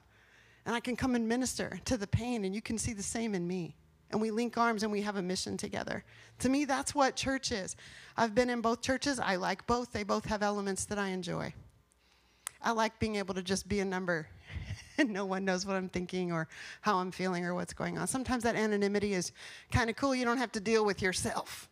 and 0.66 0.76
I 0.76 0.80
can 0.80 0.96
come 0.96 1.16
and 1.16 1.28
minister 1.28 1.80
to 1.86 1.98
the 1.98 2.08
pain, 2.08 2.46
and 2.46 2.56
you 2.56 2.62
can 2.62 2.78
see 2.78 2.94
the 2.94 3.04
same 3.04 3.36
in 3.36 3.48
me. 3.48 3.76
And 4.12 4.22
we 4.22 4.32
link 4.32 4.58
arms 4.58 4.84
and 4.84 4.92
we 4.92 5.02
have 5.02 5.16
a 5.16 5.22
mission 5.22 5.58
together. 5.58 6.04
To 6.40 6.50
me, 6.50 6.66
that's 6.66 6.94
what 6.94 7.16
church 7.16 7.52
is. 7.52 7.76
I've 8.16 8.36
been 8.36 8.50
in 8.50 8.62
both 8.62 8.82
churches. 8.82 9.20
I 9.20 9.36
like 9.36 9.66
both, 9.68 9.92
they 9.92 10.04
both 10.04 10.26
have 10.26 10.44
elements 10.44 10.86
that 10.86 11.00
I 11.00 11.10
enjoy. 11.10 11.54
I 12.64 12.72
like 12.72 12.98
being 13.00 13.18
able 13.18 13.34
to 13.36 13.44
just 13.44 13.68
be 13.68 13.80
a 13.82 13.86
number 13.86 14.28
and 14.98 15.10
no 15.10 15.26
one 15.26 15.46
knows 15.46 15.66
what 15.66 15.76
I'm 15.76 15.90
thinking 15.90 16.32
or 16.32 16.48
how 16.82 16.98
I'm 16.98 17.12
feeling 17.12 17.46
or 17.46 17.54
what's 17.54 17.74
going 17.74 17.98
on. 17.98 18.08
Sometimes 18.08 18.44
that 18.44 18.56
anonymity 18.56 19.14
is 19.14 19.32
kind 19.72 19.90
of 19.90 19.96
cool. 19.96 20.16
You 20.16 20.26
don't 20.26 20.38
have 20.38 20.52
to 20.54 20.60
deal 20.60 20.86
with 20.86 21.02
yourself. 21.02 21.68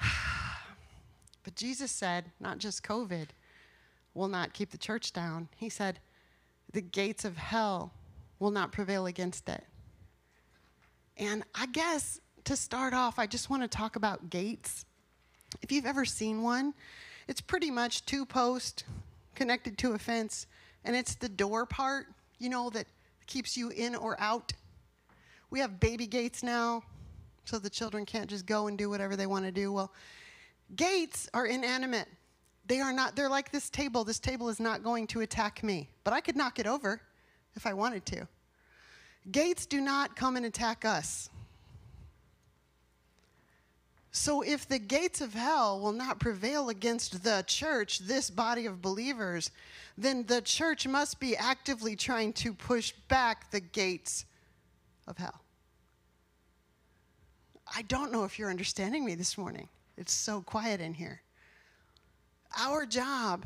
but 1.44 1.54
Jesus 1.54 1.90
said, 1.90 2.26
not 2.40 2.58
just 2.58 2.82
COVID 2.82 3.28
will 4.14 4.28
not 4.28 4.52
keep 4.52 4.70
the 4.70 4.78
church 4.78 5.12
down. 5.12 5.48
He 5.56 5.68
said, 5.68 5.98
the 6.72 6.80
gates 6.80 7.24
of 7.24 7.36
hell 7.36 7.92
will 8.38 8.50
not 8.50 8.72
prevail 8.72 9.06
against 9.06 9.48
it. 9.48 9.64
And 11.16 11.44
I 11.54 11.66
guess 11.66 12.20
to 12.44 12.56
start 12.56 12.92
off, 12.92 13.18
I 13.18 13.26
just 13.26 13.48
want 13.48 13.62
to 13.62 13.68
talk 13.68 13.96
about 13.96 14.30
gates. 14.30 14.84
If 15.62 15.72
you've 15.72 15.86
ever 15.86 16.04
seen 16.04 16.42
one, 16.42 16.74
it's 17.28 17.40
pretty 17.40 17.70
much 17.70 18.04
two 18.04 18.26
posts 18.26 18.84
connected 19.36 19.78
to 19.78 19.92
a 19.92 19.98
fence, 19.98 20.46
and 20.84 20.96
it's 20.96 21.14
the 21.14 21.28
door 21.28 21.66
part, 21.66 22.06
you 22.38 22.48
know, 22.48 22.70
that 22.70 22.86
keeps 23.26 23.56
you 23.56 23.68
in 23.68 23.94
or 23.94 24.20
out. 24.20 24.52
We 25.50 25.60
have 25.60 25.78
baby 25.78 26.06
gates 26.06 26.42
now, 26.42 26.82
so 27.44 27.58
the 27.58 27.70
children 27.70 28.04
can't 28.04 28.28
just 28.28 28.46
go 28.46 28.66
and 28.66 28.76
do 28.76 28.90
whatever 28.90 29.14
they 29.14 29.26
want 29.26 29.44
to 29.44 29.52
do. 29.52 29.72
Well, 29.72 29.92
gates 30.74 31.28
are 31.32 31.46
inanimate. 31.46 32.08
They 32.66 32.80
are 32.80 32.92
not, 32.92 33.14
they're 33.14 33.28
like 33.28 33.52
this 33.52 33.70
table. 33.70 34.02
This 34.02 34.18
table 34.18 34.48
is 34.48 34.58
not 34.58 34.82
going 34.82 35.06
to 35.08 35.20
attack 35.20 35.62
me, 35.62 35.88
but 36.02 36.12
I 36.12 36.20
could 36.20 36.34
knock 36.34 36.58
it 36.58 36.66
over 36.66 37.00
if 37.54 37.66
I 37.66 37.74
wanted 37.74 38.04
to. 38.06 38.26
Gates 39.30 39.66
do 39.66 39.80
not 39.80 40.16
come 40.16 40.36
and 40.36 40.46
attack 40.46 40.84
us. 40.84 41.30
So, 44.18 44.40
if 44.40 44.66
the 44.66 44.78
gates 44.78 45.20
of 45.20 45.34
hell 45.34 45.78
will 45.78 45.92
not 45.92 46.20
prevail 46.20 46.70
against 46.70 47.22
the 47.22 47.44
church, 47.46 47.98
this 47.98 48.30
body 48.30 48.64
of 48.64 48.80
believers, 48.80 49.50
then 49.98 50.24
the 50.24 50.40
church 50.40 50.86
must 50.86 51.20
be 51.20 51.36
actively 51.36 51.96
trying 51.96 52.32
to 52.32 52.54
push 52.54 52.92
back 53.08 53.50
the 53.50 53.60
gates 53.60 54.24
of 55.06 55.18
hell. 55.18 55.42
I 57.76 57.82
don't 57.82 58.10
know 58.10 58.24
if 58.24 58.38
you're 58.38 58.48
understanding 58.48 59.04
me 59.04 59.16
this 59.16 59.36
morning. 59.36 59.68
It's 59.98 60.14
so 60.14 60.40
quiet 60.40 60.80
in 60.80 60.94
here. 60.94 61.20
Our 62.58 62.86
job 62.86 63.44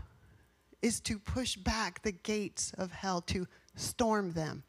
is 0.83 1.01
to 1.01 1.19
push 1.19 1.57
back 1.57 2.01
the 2.05 2.13
gates 2.13 2.73
of 2.79 2.93
hell, 2.93 3.23
to 3.23 3.45
storm 3.75 4.35
them, 4.35 4.63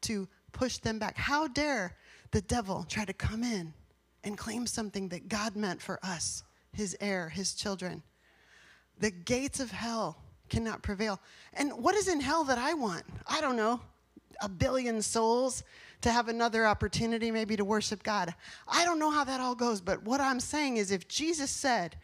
to 0.00 0.26
push 0.52 0.78
them 0.78 0.98
back. 0.98 1.18
How 1.18 1.48
dare 1.48 1.96
the 2.30 2.40
devil 2.40 2.86
try 2.88 3.04
to 3.04 3.12
come 3.12 3.42
in 3.42 3.74
and 4.24 4.36
claim 4.36 4.66
something 4.66 5.08
that 5.10 5.28
God 5.28 5.54
meant 5.54 5.80
for 5.80 6.00
us, 6.02 6.42
his 6.72 6.96
heir, 7.00 7.28
his 7.28 7.54
children? 7.54 8.02
The 8.98 9.10
gates 9.10 9.60
of 9.60 9.70
hell 9.70 10.18
cannot 10.48 10.82
prevail. 10.82 11.20
And 11.52 11.72
what 11.72 11.94
is 11.94 12.08
in 12.08 12.20
hell 12.20 12.44
that 12.44 12.58
I 12.58 12.74
want? 12.74 13.04
I 13.26 13.40
don't 13.40 13.56
know. 13.56 13.80
A 14.42 14.48
billion 14.48 15.00
souls 15.00 15.62
to 16.00 16.10
have 16.10 16.28
another 16.28 16.66
opportunity, 16.66 17.30
maybe 17.30 17.56
to 17.56 17.64
worship 17.64 18.02
God. 18.02 18.34
I 18.68 18.84
don't 18.84 18.98
know 18.98 19.10
how 19.10 19.24
that 19.24 19.40
all 19.40 19.54
goes, 19.54 19.80
but 19.80 20.02
what 20.04 20.20
I'm 20.20 20.40
saying 20.40 20.76
is 20.76 20.90
if 20.90 21.08
Jesus 21.08 21.50
said 21.50 21.96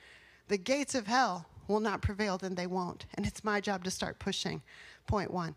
the 0.49 0.57
gates 0.57 0.95
of 0.95 1.07
hell 1.07 1.47
will 1.69 1.81
not 1.81 2.03
prevail, 2.03 2.39
then 2.39 2.55
they 2.55 2.67
won't. 2.67 3.07
And 3.15 3.27
it's 3.27 3.45
my 3.45 3.61
job 3.61 3.85
to 3.85 3.91
start 3.91 4.19
pushing. 4.19 4.63
Point 5.07 5.31
one. 5.31 5.55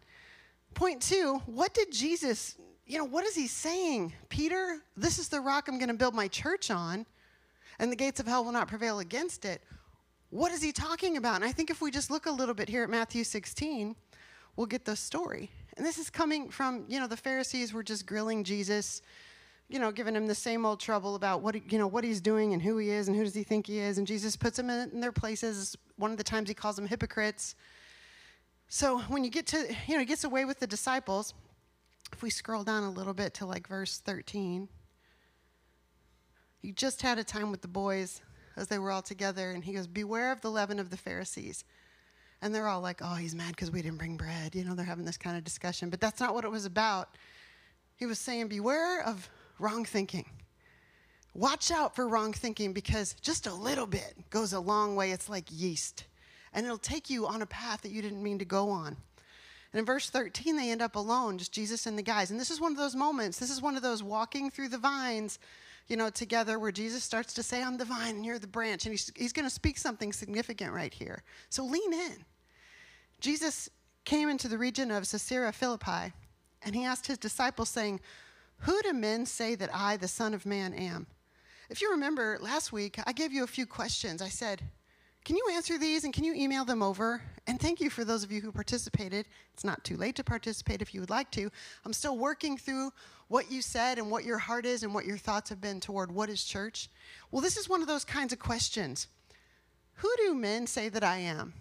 Point 0.73 1.01
two, 1.01 1.41
what 1.45 1.73
did 1.73 1.91
Jesus, 1.91 2.55
you 2.85 2.97
know, 2.97 3.05
what 3.05 3.25
is 3.25 3.35
he 3.35 3.47
saying? 3.47 4.13
Peter, 4.29 4.79
this 4.97 5.17
is 5.17 5.29
the 5.29 5.39
rock 5.39 5.67
I'm 5.67 5.77
going 5.77 5.89
to 5.89 5.95
build 5.95 6.13
my 6.13 6.27
church 6.27 6.69
on, 6.71 7.05
and 7.79 7.91
the 7.91 7.95
gates 7.95 8.19
of 8.19 8.27
hell 8.27 8.43
will 8.43 8.51
not 8.51 8.67
prevail 8.67 8.99
against 8.99 9.45
it. 9.45 9.61
What 10.29 10.51
is 10.51 10.61
he 10.61 10.71
talking 10.71 11.17
about? 11.17 11.35
And 11.35 11.45
I 11.45 11.51
think 11.51 11.69
if 11.69 11.81
we 11.81 11.91
just 11.91 12.09
look 12.09 12.25
a 12.25 12.31
little 12.31 12.55
bit 12.55 12.67
here 12.67 12.83
at 12.83 12.89
Matthew 12.89 13.23
16, 13.23 13.95
we'll 14.55 14.67
get 14.67 14.85
the 14.85 14.95
story. 14.95 15.51
And 15.77 15.85
this 15.85 15.97
is 15.97 16.09
coming 16.09 16.49
from, 16.49 16.85
you 16.87 16.99
know, 16.99 17.07
the 17.07 17.17
Pharisees 17.17 17.73
were 17.73 17.83
just 17.83 18.05
grilling 18.05 18.43
Jesus 18.43 19.01
you 19.69 19.79
know, 19.79 19.91
giving 19.91 20.15
him 20.15 20.27
the 20.27 20.35
same 20.35 20.65
old 20.65 20.79
trouble 20.79 21.15
about 21.15 21.41
what, 21.41 21.71
you 21.71 21.79
know, 21.79 21.87
what 21.87 22.03
he's 22.03 22.21
doing 22.21 22.53
and 22.53 22.61
who 22.61 22.77
he 22.77 22.91
is 22.91 23.07
and 23.07 23.17
who 23.17 23.23
does 23.23 23.33
he 23.33 23.43
think 23.43 23.65
he 23.65 23.79
is. 23.79 23.97
And 23.97 24.05
Jesus 24.05 24.35
puts 24.35 24.57
them 24.57 24.69
in, 24.69 24.91
in 24.91 24.99
their 24.99 25.11
places. 25.11 25.75
One 25.95 26.11
of 26.11 26.17
the 26.17 26.23
times 26.23 26.47
he 26.47 26.53
calls 26.53 26.75
them 26.75 26.85
hypocrites. 26.85 27.55
So 28.67 28.99
when 28.99 29.23
you 29.23 29.31
get 29.31 29.47
to, 29.47 29.57
you 29.87 29.95
know, 29.95 29.99
he 29.99 30.05
gets 30.05 30.23
away 30.23 30.45
with 30.45 30.59
the 30.59 30.67
disciples. 30.67 31.33
If 32.13 32.21
we 32.21 32.29
scroll 32.29 32.63
down 32.63 32.83
a 32.83 32.91
little 32.91 33.15
bit 33.15 33.33
to 33.35 33.47
like 33.47 33.67
verse 33.67 33.97
13, 33.97 34.69
he 36.61 36.71
just 36.71 37.01
had 37.01 37.17
a 37.17 37.23
time 37.23 37.49
with 37.49 37.63
the 37.63 37.67
boys 37.67 38.21
as 38.55 38.67
they 38.67 38.77
were 38.77 38.91
all 38.91 39.01
together, 39.01 39.49
and 39.49 39.63
he 39.63 39.73
goes, 39.73 39.87
Beware 39.87 40.31
of 40.31 40.39
the 40.41 40.51
leaven 40.51 40.77
of 40.77 40.91
the 40.91 40.95
Pharisees. 40.95 41.63
And 42.39 42.53
they're 42.53 42.67
all 42.67 42.81
like, 42.81 43.01
Oh, 43.01 43.15
he's 43.15 43.33
mad 43.33 43.49
because 43.49 43.71
we 43.71 43.81
didn't 43.81 43.97
bring 43.97 44.15
bread. 44.15 44.53
You 44.53 44.63
know, 44.63 44.75
they're 44.75 44.85
having 44.85 45.05
this 45.05 45.17
kind 45.17 45.35
of 45.35 45.43
discussion. 45.43 45.89
But 45.89 45.99
that's 45.99 46.19
not 46.19 46.35
what 46.35 46.45
it 46.45 46.51
was 46.51 46.65
about. 46.65 47.09
He 47.95 48.05
was 48.05 48.19
saying, 48.19 48.47
Beware 48.47 49.03
of 49.03 49.27
wrong 49.57 49.83
thinking. 49.83 50.29
Watch 51.33 51.71
out 51.71 51.95
for 51.95 52.07
wrong 52.07 52.31
thinking 52.31 52.73
because 52.73 53.15
just 53.21 53.47
a 53.47 53.53
little 53.53 53.87
bit 53.87 54.13
goes 54.29 54.53
a 54.53 54.59
long 54.59 54.95
way. 54.95 55.11
It's 55.11 55.29
like 55.29 55.45
yeast, 55.49 56.05
and 56.53 56.63
it'll 56.63 56.77
take 56.77 57.09
you 57.09 57.25
on 57.25 57.41
a 57.41 57.47
path 57.47 57.81
that 57.81 57.91
you 57.91 58.03
didn't 58.03 58.21
mean 58.21 58.37
to 58.37 58.45
go 58.45 58.69
on. 58.69 58.97
And 59.73 59.79
in 59.79 59.85
verse 59.85 60.09
13, 60.09 60.55
they 60.55 60.71
end 60.71 60.81
up 60.81 60.95
alone, 60.95 61.37
just 61.37 61.51
Jesus 61.51 61.87
and 61.87 61.97
the 61.97 62.03
guys. 62.03 62.31
And 62.31 62.39
this 62.39 62.51
is 62.51 62.61
one 62.61 62.71
of 62.71 62.77
those 62.77 62.95
moments, 62.95 63.39
this 63.39 63.49
is 63.49 63.61
one 63.61 63.75
of 63.75 63.81
those 63.81 64.03
walking 64.03 64.49
through 64.49 64.69
the 64.69 64.77
vines, 64.77 65.39
you 65.87 65.97
know, 65.97 66.09
together 66.09 66.59
where 66.59 66.71
Jesus 66.71 67.03
starts 67.03 67.33
to 67.33 67.43
say, 67.43 67.61
I'm 67.61 67.77
the 67.77 67.85
vine 67.85 68.15
and 68.15 68.25
you're 68.25 68.39
the 68.39 68.47
branch. 68.47 68.85
And 68.85 68.93
he's, 68.93 69.11
he's 69.15 69.33
going 69.33 69.47
to 69.47 69.53
speak 69.53 69.77
something 69.77 70.13
significant 70.13 70.71
right 70.71 70.93
here. 70.93 71.23
So 71.49 71.65
lean 71.65 71.91
in. 71.91 72.23
Jesus 73.19 73.69
came 74.05 74.29
into 74.29 74.47
the 74.47 74.57
region 74.57 74.91
of 74.91 75.09
Caesarea 75.09 75.51
Philippi, 75.51 76.13
and 76.61 76.75
he 76.75 76.85
asked 76.85 77.07
his 77.07 77.17
disciples, 77.17 77.69
saying, 77.69 77.99
who 78.63 78.81
do 78.81 78.93
men 78.93 79.25
say 79.25 79.55
that 79.55 79.69
I, 79.73 79.97
the 79.97 80.07
Son 80.07 80.33
of 80.33 80.45
Man, 80.45 80.73
am? 80.73 81.07
If 81.69 81.81
you 81.81 81.91
remember 81.91 82.37
last 82.39 82.71
week, 82.71 82.97
I 83.05 83.11
gave 83.11 83.33
you 83.33 83.43
a 83.43 83.47
few 83.47 83.65
questions. 83.65 84.21
I 84.21 84.29
said, 84.29 84.61
Can 85.25 85.37
you 85.37 85.47
answer 85.53 85.77
these 85.77 86.03
and 86.03 86.13
can 86.13 86.25
you 86.25 86.33
email 86.33 86.65
them 86.65 86.83
over? 86.83 87.21
And 87.47 87.57
thank 87.57 87.79
you 87.79 87.89
for 87.89 88.03
those 88.03 88.23
of 88.23 88.31
you 88.31 88.41
who 88.41 88.51
participated. 88.51 89.25
It's 89.53 89.63
not 89.63 89.83
too 89.85 89.95
late 89.95 90.17
to 90.17 90.23
participate 90.23 90.81
if 90.81 90.93
you 90.93 90.99
would 90.99 91.09
like 91.09 91.31
to. 91.31 91.49
I'm 91.85 91.93
still 91.93 92.17
working 92.17 92.57
through 92.57 92.91
what 93.29 93.49
you 93.49 93.61
said 93.61 93.99
and 93.99 94.11
what 94.11 94.25
your 94.25 94.37
heart 94.37 94.65
is 94.65 94.83
and 94.83 94.93
what 94.93 95.05
your 95.05 95.17
thoughts 95.17 95.49
have 95.49 95.61
been 95.61 95.79
toward 95.79 96.11
what 96.11 96.29
is 96.29 96.43
church. 96.43 96.89
Well, 97.31 97.41
this 97.41 97.55
is 97.55 97.69
one 97.69 97.81
of 97.81 97.87
those 97.87 98.03
kinds 98.03 98.33
of 98.33 98.39
questions. 98.39 99.07
Who 99.95 100.11
do 100.17 100.35
men 100.35 100.67
say 100.67 100.89
that 100.89 101.05
I 101.05 101.17
am? 101.17 101.53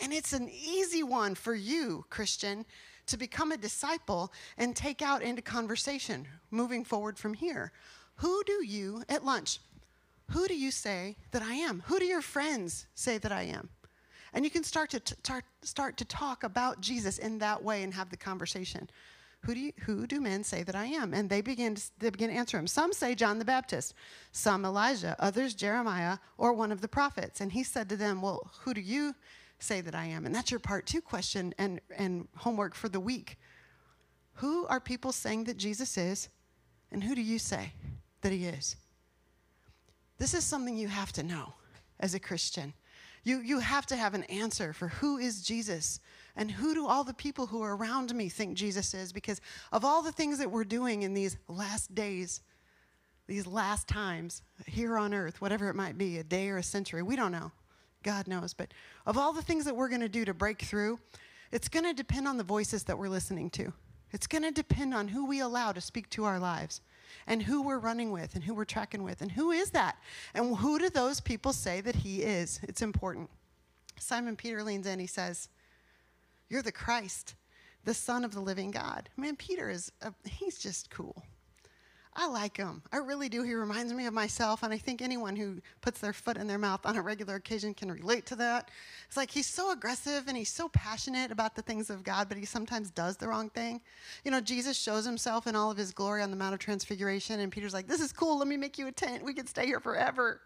And 0.00 0.12
it's 0.12 0.32
an 0.32 0.48
easy 0.48 1.02
one 1.02 1.34
for 1.34 1.54
you, 1.54 2.04
Christian, 2.08 2.66
to 3.06 3.16
become 3.16 3.50
a 3.50 3.56
disciple 3.56 4.32
and 4.58 4.76
take 4.76 5.02
out 5.02 5.22
into 5.22 5.42
conversation 5.42 6.28
moving 6.52 6.84
forward 6.84 7.18
from 7.18 7.34
here. 7.34 7.72
Who 8.16 8.44
do 8.44 8.64
you, 8.64 9.02
at 9.08 9.24
lunch, 9.24 9.58
who 10.30 10.48
do 10.48 10.56
you 10.56 10.70
say 10.70 11.16
that 11.30 11.42
I 11.42 11.54
am? 11.54 11.82
Who 11.86 11.98
do 11.98 12.04
your 12.04 12.22
friends 12.22 12.86
say 12.94 13.18
that 13.18 13.32
I 13.32 13.42
am? 13.42 13.68
And 14.32 14.44
you 14.44 14.50
can 14.50 14.64
start 14.64 14.90
to, 14.90 15.00
t- 15.00 15.14
start 15.62 15.96
to 15.96 16.04
talk 16.04 16.42
about 16.42 16.80
Jesus 16.80 17.18
in 17.18 17.38
that 17.38 17.62
way 17.62 17.82
and 17.82 17.94
have 17.94 18.10
the 18.10 18.16
conversation. 18.16 18.90
Who 19.46 19.54
do, 19.54 19.60
you, 19.60 19.72
who 19.82 20.06
do 20.06 20.20
men 20.20 20.42
say 20.42 20.62
that 20.64 20.74
I 20.74 20.86
am? 20.86 21.14
And 21.14 21.30
they 21.30 21.40
begin, 21.40 21.76
to, 21.76 21.82
they 22.00 22.10
begin 22.10 22.30
to 22.30 22.36
answer 22.36 22.58
him. 22.58 22.66
Some 22.66 22.92
say 22.92 23.14
John 23.14 23.38
the 23.38 23.44
Baptist, 23.44 23.94
some 24.32 24.64
Elijah, 24.64 25.14
others 25.20 25.54
Jeremiah, 25.54 26.18
or 26.36 26.52
one 26.52 26.72
of 26.72 26.80
the 26.80 26.88
prophets. 26.88 27.40
And 27.40 27.52
he 27.52 27.62
said 27.62 27.88
to 27.88 27.96
them, 27.96 28.20
Well, 28.20 28.50
who 28.60 28.74
do 28.74 28.80
you 28.80 29.14
say 29.58 29.80
that 29.80 29.94
I 29.94 30.06
am? 30.06 30.26
And 30.26 30.34
that's 30.34 30.50
your 30.50 30.60
part 30.60 30.86
two 30.86 31.00
question 31.00 31.54
and, 31.58 31.80
and 31.96 32.26
homework 32.36 32.74
for 32.74 32.88
the 32.88 33.00
week. 33.00 33.38
Who 34.34 34.66
are 34.66 34.80
people 34.80 35.12
saying 35.12 35.44
that 35.44 35.56
Jesus 35.56 35.96
is, 35.96 36.28
and 36.90 37.04
who 37.04 37.14
do 37.14 37.22
you 37.22 37.38
say 37.38 37.72
that 38.22 38.32
he 38.32 38.46
is? 38.46 38.76
This 40.18 40.34
is 40.34 40.44
something 40.44 40.76
you 40.76 40.88
have 40.88 41.12
to 41.12 41.22
know 41.22 41.54
as 42.00 42.14
a 42.14 42.20
Christian. 42.20 42.72
You, 43.24 43.40
you 43.40 43.58
have 43.58 43.86
to 43.86 43.96
have 43.96 44.14
an 44.14 44.22
answer 44.24 44.72
for 44.72 44.88
who 44.88 45.18
is 45.18 45.42
Jesus 45.42 46.00
and 46.36 46.50
who 46.50 46.74
do 46.74 46.86
all 46.86 47.02
the 47.02 47.12
people 47.12 47.46
who 47.46 47.60
are 47.62 47.76
around 47.76 48.14
me 48.14 48.28
think 48.28 48.56
Jesus 48.56 48.94
is 48.94 49.12
because 49.12 49.40
of 49.72 49.84
all 49.84 50.00
the 50.00 50.12
things 50.12 50.38
that 50.38 50.50
we're 50.50 50.64
doing 50.64 51.02
in 51.02 51.12
these 51.12 51.36
last 51.48 51.94
days, 51.94 52.40
these 53.26 53.46
last 53.46 53.88
times 53.88 54.42
here 54.66 54.96
on 54.96 55.12
earth, 55.12 55.40
whatever 55.40 55.68
it 55.68 55.74
might 55.74 55.98
be, 55.98 56.18
a 56.18 56.24
day 56.24 56.48
or 56.48 56.58
a 56.58 56.62
century, 56.62 57.02
we 57.02 57.16
don't 57.16 57.32
know. 57.32 57.50
God 58.04 58.28
knows. 58.28 58.54
But 58.54 58.72
of 59.06 59.18
all 59.18 59.32
the 59.32 59.42
things 59.42 59.64
that 59.64 59.74
we're 59.74 59.88
going 59.88 60.00
to 60.02 60.08
do 60.08 60.24
to 60.24 60.34
break 60.34 60.62
through, 60.62 61.00
it's 61.50 61.68
going 61.68 61.84
to 61.84 61.92
depend 61.92 62.28
on 62.28 62.36
the 62.36 62.44
voices 62.44 62.84
that 62.84 62.96
we're 62.96 63.08
listening 63.08 63.50
to. 63.50 63.72
It's 64.12 64.28
going 64.28 64.44
to 64.44 64.52
depend 64.52 64.94
on 64.94 65.08
who 65.08 65.26
we 65.26 65.40
allow 65.40 65.72
to 65.72 65.80
speak 65.80 66.08
to 66.10 66.24
our 66.24 66.38
lives 66.38 66.80
and 67.26 67.42
who 67.42 67.62
we're 67.62 67.78
running 67.78 68.10
with 68.10 68.34
and 68.34 68.44
who 68.44 68.54
we're 68.54 68.64
tracking 68.64 69.02
with 69.02 69.20
and 69.22 69.32
who 69.32 69.50
is 69.50 69.70
that 69.70 69.96
and 70.34 70.56
who 70.56 70.78
do 70.78 70.88
those 70.90 71.20
people 71.20 71.52
say 71.52 71.80
that 71.80 71.96
he 71.96 72.22
is. 72.22 72.60
It's 72.62 72.82
important. 72.82 73.30
Simon 73.98 74.36
Peter 74.36 74.62
leans 74.62 74.86
in. 74.86 74.98
He 74.98 75.06
says, 75.06 75.48
You're 76.48 76.62
the 76.62 76.72
Christ, 76.72 77.34
the 77.84 77.94
Son 77.94 78.24
of 78.24 78.32
the 78.32 78.40
living 78.40 78.70
God. 78.70 79.08
Man, 79.16 79.36
Peter 79.36 79.70
is, 79.70 79.92
a, 80.02 80.12
he's 80.24 80.58
just 80.58 80.90
cool. 80.90 81.22
I 82.18 82.26
like 82.28 82.56
him. 82.56 82.82
I 82.90 82.96
really 82.96 83.28
do. 83.28 83.42
He 83.42 83.52
reminds 83.54 83.92
me 83.92 84.06
of 84.06 84.14
myself, 84.14 84.62
and 84.62 84.72
I 84.72 84.78
think 84.78 85.02
anyone 85.02 85.36
who 85.36 85.60
puts 85.82 86.00
their 86.00 86.14
foot 86.14 86.38
in 86.38 86.46
their 86.46 86.56
mouth 86.56 86.80
on 86.86 86.96
a 86.96 87.02
regular 87.02 87.34
occasion 87.34 87.74
can 87.74 87.92
relate 87.92 88.24
to 88.26 88.36
that. 88.36 88.70
It's 89.06 89.18
like 89.18 89.30
he's 89.30 89.46
so 89.46 89.70
aggressive 89.70 90.24
and 90.26 90.34
he's 90.34 90.52
so 90.52 90.70
passionate 90.70 91.30
about 91.30 91.54
the 91.54 91.60
things 91.60 91.90
of 91.90 92.02
God, 92.02 92.30
but 92.30 92.38
he 92.38 92.46
sometimes 92.46 92.90
does 92.90 93.18
the 93.18 93.28
wrong 93.28 93.50
thing. 93.50 93.82
You 94.24 94.30
know, 94.30 94.40
Jesus 94.40 94.78
shows 94.78 95.04
himself 95.04 95.46
in 95.46 95.54
all 95.54 95.70
of 95.70 95.76
his 95.76 95.92
glory 95.92 96.22
on 96.22 96.30
the 96.30 96.38
Mount 96.38 96.54
of 96.54 96.58
Transfiguration, 96.58 97.40
and 97.40 97.52
Peter's 97.52 97.74
like, 97.74 97.86
This 97.86 98.00
is 98.00 98.14
cool. 98.14 98.38
Let 98.38 98.48
me 98.48 98.56
make 98.56 98.78
you 98.78 98.86
a 98.86 98.92
tent. 98.92 99.22
We 99.22 99.34
can 99.34 99.46
stay 99.46 99.66
here 99.66 99.80
forever. 99.80 100.40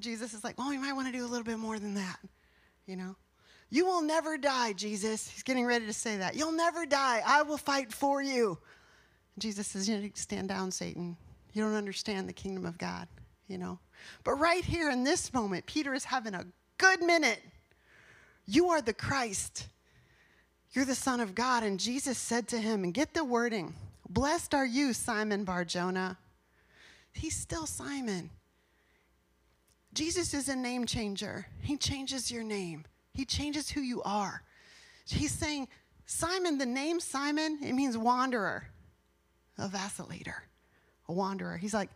Jesus 0.00 0.34
is 0.34 0.42
like, 0.42 0.58
Well, 0.58 0.72
you 0.72 0.80
might 0.80 0.94
want 0.94 1.06
to 1.06 1.12
do 1.12 1.24
a 1.24 1.28
little 1.28 1.44
bit 1.44 1.58
more 1.58 1.78
than 1.78 1.94
that, 1.94 2.18
you 2.86 2.96
know? 2.96 3.14
You 3.70 3.86
will 3.86 4.02
never 4.02 4.36
die, 4.36 4.72
Jesus. 4.72 5.28
He's 5.28 5.44
getting 5.44 5.64
ready 5.64 5.86
to 5.86 5.92
say 5.92 6.16
that. 6.16 6.34
You'll 6.34 6.50
never 6.50 6.84
die. 6.84 7.22
I 7.24 7.42
will 7.42 7.58
fight 7.58 7.92
for 7.92 8.20
you. 8.20 8.58
Jesus 9.40 9.66
says, 9.66 9.88
you 9.88 9.98
know, 9.98 10.08
stand 10.14 10.48
down, 10.48 10.70
Satan. 10.70 11.16
You 11.52 11.64
don't 11.64 11.74
understand 11.74 12.28
the 12.28 12.32
kingdom 12.32 12.64
of 12.64 12.78
God, 12.78 13.08
you 13.48 13.58
know. 13.58 13.78
But 14.24 14.34
right 14.34 14.64
here 14.64 14.90
in 14.90 15.02
this 15.02 15.32
moment, 15.32 15.66
Peter 15.66 15.94
is 15.94 16.04
having 16.04 16.34
a 16.34 16.46
good 16.78 17.02
minute. 17.02 17.42
You 18.46 18.70
are 18.70 18.80
the 18.80 18.92
Christ. 18.92 19.66
You're 20.72 20.84
the 20.84 20.94
Son 20.94 21.20
of 21.20 21.34
God. 21.34 21.62
And 21.62 21.80
Jesus 21.80 22.18
said 22.18 22.48
to 22.48 22.58
him, 22.58 22.84
and 22.84 22.94
get 22.94 23.14
the 23.14 23.24
wording, 23.24 23.74
blessed 24.08 24.54
are 24.54 24.66
you, 24.66 24.92
Simon 24.92 25.44
Barjona. 25.44 26.18
He's 27.12 27.36
still 27.36 27.66
Simon. 27.66 28.30
Jesus 29.92 30.32
is 30.34 30.48
a 30.48 30.54
name 30.54 30.86
changer. 30.86 31.46
He 31.62 31.76
changes 31.76 32.30
your 32.30 32.44
name. 32.44 32.84
He 33.12 33.24
changes 33.24 33.70
who 33.70 33.80
you 33.80 34.02
are. 34.02 34.42
He's 35.06 35.32
saying, 35.32 35.66
Simon, 36.06 36.58
the 36.58 36.66
name 36.66 37.00
Simon, 37.00 37.58
it 37.62 37.72
means 37.72 37.98
wanderer 37.98 38.68
a 39.60 39.68
vacillator, 39.68 40.42
a 41.08 41.12
wanderer. 41.12 41.56
He's 41.56 41.74
like, 41.74 41.90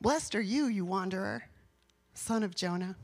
Blessed 0.00 0.34
are 0.34 0.40
you, 0.40 0.66
you 0.66 0.84
wanderer. 0.84 1.44
son 2.14 2.42
of 2.42 2.54
Jonah. 2.54 2.96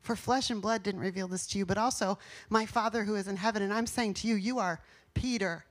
For 0.00 0.16
flesh 0.16 0.50
and 0.50 0.62
blood 0.62 0.82
didn't 0.82 1.00
reveal 1.00 1.28
this 1.28 1.46
to 1.48 1.58
you, 1.58 1.66
but 1.66 1.78
also 1.78 2.18
my 2.48 2.64
Father 2.66 3.04
who 3.04 3.16
is 3.16 3.28
in 3.28 3.36
heaven. 3.36 3.62
And 3.62 3.72
I'm 3.72 3.86
saying 3.86 4.14
to 4.14 4.28
you, 4.28 4.34
you 4.34 4.58
are 4.58 4.80
Peter, 5.14 5.64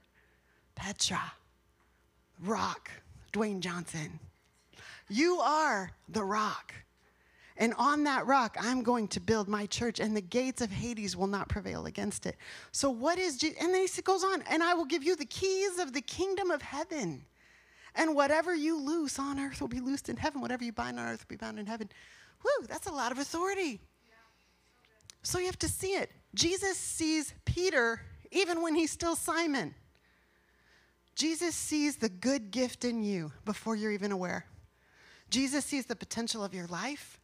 Petra, 0.76 1.34
Rock, 2.44 2.92
Dwayne 3.34 3.60
Johnson. 3.60 4.20
You 5.10 5.40
are 5.40 5.92
the 6.08 6.24
rock. 6.24 6.74
And 7.58 7.74
on 7.78 8.06
that 8.06 8.26
rock, 8.26 8.56
I'm 8.60 8.84
going 8.84 9.10
to 9.10 9.20
build 9.20 9.50
my 9.50 9.66
church, 9.66 10.00
and 10.00 10.16
the 10.16 10.22
gates 10.22 10.62
of 10.62 10.72
Hades 10.72 11.18
will 11.18 11.28
not 11.28 11.50
prevail 11.50 11.88
against 11.88 12.26
it. 12.26 12.38
So, 12.72 12.90
what 12.90 13.20
is 13.20 13.38
Jesus? 13.38 13.58
And 13.62 13.74
then 13.74 13.86
he 13.86 14.02
goes 14.02 14.24
on, 14.24 14.44
and 14.50 14.64
I 14.64 14.76
will 14.76 14.86
give 14.86 15.04
you 15.04 15.18
the 15.18 15.26
keys 15.26 15.78
of 15.78 15.92
the 15.92 16.02
kingdom 16.02 16.52
of 16.52 16.62
heaven. 16.62 17.26
And 17.96 18.16
whatever 18.16 18.54
you 18.56 18.80
loose 18.80 19.20
on 19.20 19.40
earth 19.40 19.62
will 19.62 19.68
be 19.68 19.80
loosed 19.80 20.10
in 20.10 20.18
heaven. 20.18 20.42
Whatever 20.42 20.64
you 20.64 20.72
bind 20.72 21.00
on 21.00 21.08
earth 21.08 21.26
will 21.28 21.36
be 21.36 21.38
bound 21.38 21.60
in 21.60 21.66
heaven. 21.66 21.90
Whew, 22.42 22.66
that's 22.68 22.88
a 22.88 22.92
lot 22.92 23.12
of 23.12 23.18
authority. 23.18 23.80
So 25.24 25.40
you 25.40 25.46
have 25.46 25.60
to 25.60 25.68
see 25.68 25.94
it. 25.94 26.12
Jesus 26.34 26.78
sees 26.78 27.34
Peter 27.46 28.02
even 28.32 28.62
when 28.62 28.76
he's 28.76 28.92
still 28.92 29.16
Simon. 29.16 29.74
Jesus 31.16 31.56
sees 31.56 31.98
the 31.98 32.10
good 32.10 32.52
gift 32.52 32.86
in 32.86 33.04
you 33.04 33.32
before 33.44 33.76
you're 33.76 33.92
even 33.92 34.12
aware. 34.12 34.46
Jesus 35.30 35.66
sees 35.66 35.86
the 35.86 35.96
potential 35.96 36.44
of 36.44 36.54
your 36.54 36.68
life. 36.68 37.20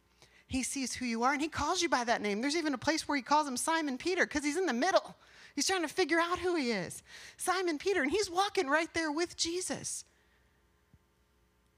He 0.48 0.62
sees 0.62 0.94
who 0.94 1.06
you 1.06 1.22
are 1.22 1.32
and 1.32 1.42
he 1.42 1.48
calls 1.48 1.82
you 1.82 1.88
by 1.88 2.04
that 2.04 2.20
name. 2.20 2.40
There's 2.40 2.56
even 2.56 2.74
a 2.74 2.78
place 2.78 3.08
where 3.08 3.16
he 3.16 3.22
calls 3.22 3.48
him 3.48 3.56
Simon 3.56 3.98
Peter 3.98 4.26
because 4.26 4.44
he's 4.44 4.56
in 4.56 4.66
the 4.66 4.72
middle. 4.72 5.16
He's 5.54 5.66
trying 5.66 5.82
to 5.82 5.88
figure 5.88 6.20
out 6.20 6.38
who 6.38 6.54
he 6.54 6.70
is. 6.70 7.02
Simon 7.36 7.78
Peter, 7.78 8.02
and 8.02 8.10
he's 8.10 8.30
walking 8.30 8.68
right 8.68 8.92
there 8.92 9.10
with 9.10 9.36
Jesus. 9.36 10.04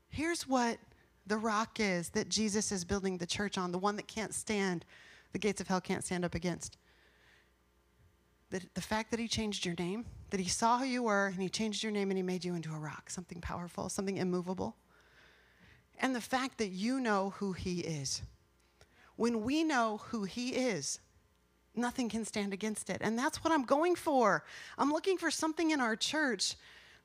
Here's 0.08 0.48
what 0.48 0.78
the 1.26 1.36
rock 1.36 1.78
is 1.80 2.08
that 2.10 2.28
Jesus 2.28 2.72
is 2.72 2.84
building 2.84 3.18
the 3.18 3.26
church 3.26 3.58
on, 3.58 3.72
the 3.72 3.78
one 3.78 3.96
that 3.96 4.08
can't 4.08 4.34
stand, 4.34 4.84
the 5.32 5.38
gates 5.38 5.60
of 5.60 5.68
hell 5.68 5.80
can't 5.80 6.04
stand 6.04 6.24
up 6.24 6.34
against. 6.34 6.76
The, 8.50 8.62
the 8.74 8.80
fact 8.80 9.10
that 9.10 9.20
he 9.20 9.28
changed 9.28 9.66
your 9.66 9.74
name, 9.78 10.06
that 10.30 10.40
he 10.40 10.48
saw 10.48 10.78
who 10.78 10.86
you 10.86 11.02
were 11.02 11.26
and 11.26 11.42
he 11.42 11.50
changed 11.50 11.82
your 11.82 11.92
name 11.92 12.10
and 12.10 12.16
he 12.16 12.22
made 12.22 12.44
you 12.44 12.54
into 12.54 12.72
a 12.72 12.78
rock, 12.78 13.10
something 13.10 13.40
powerful, 13.40 13.90
something 13.90 14.16
immovable. 14.16 14.76
And 15.98 16.14
the 16.14 16.20
fact 16.20 16.58
that 16.58 16.68
you 16.68 17.00
know 17.00 17.34
who 17.36 17.52
he 17.52 17.80
is. 17.80 18.22
When 19.16 19.42
we 19.42 19.64
know 19.64 20.00
who 20.06 20.24
he 20.24 20.50
is, 20.50 21.00
nothing 21.74 22.08
can 22.08 22.24
stand 22.24 22.52
against 22.52 22.88
it. 22.88 22.98
And 23.00 23.18
that's 23.18 23.42
what 23.42 23.52
I'm 23.52 23.64
going 23.64 23.96
for. 23.96 24.44
I'm 24.78 24.92
looking 24.92 25.18
for 25.18 25.30
something 25.30 25.72
in 25.72 25.80
our 25.80 25.96
church 25.96 26.54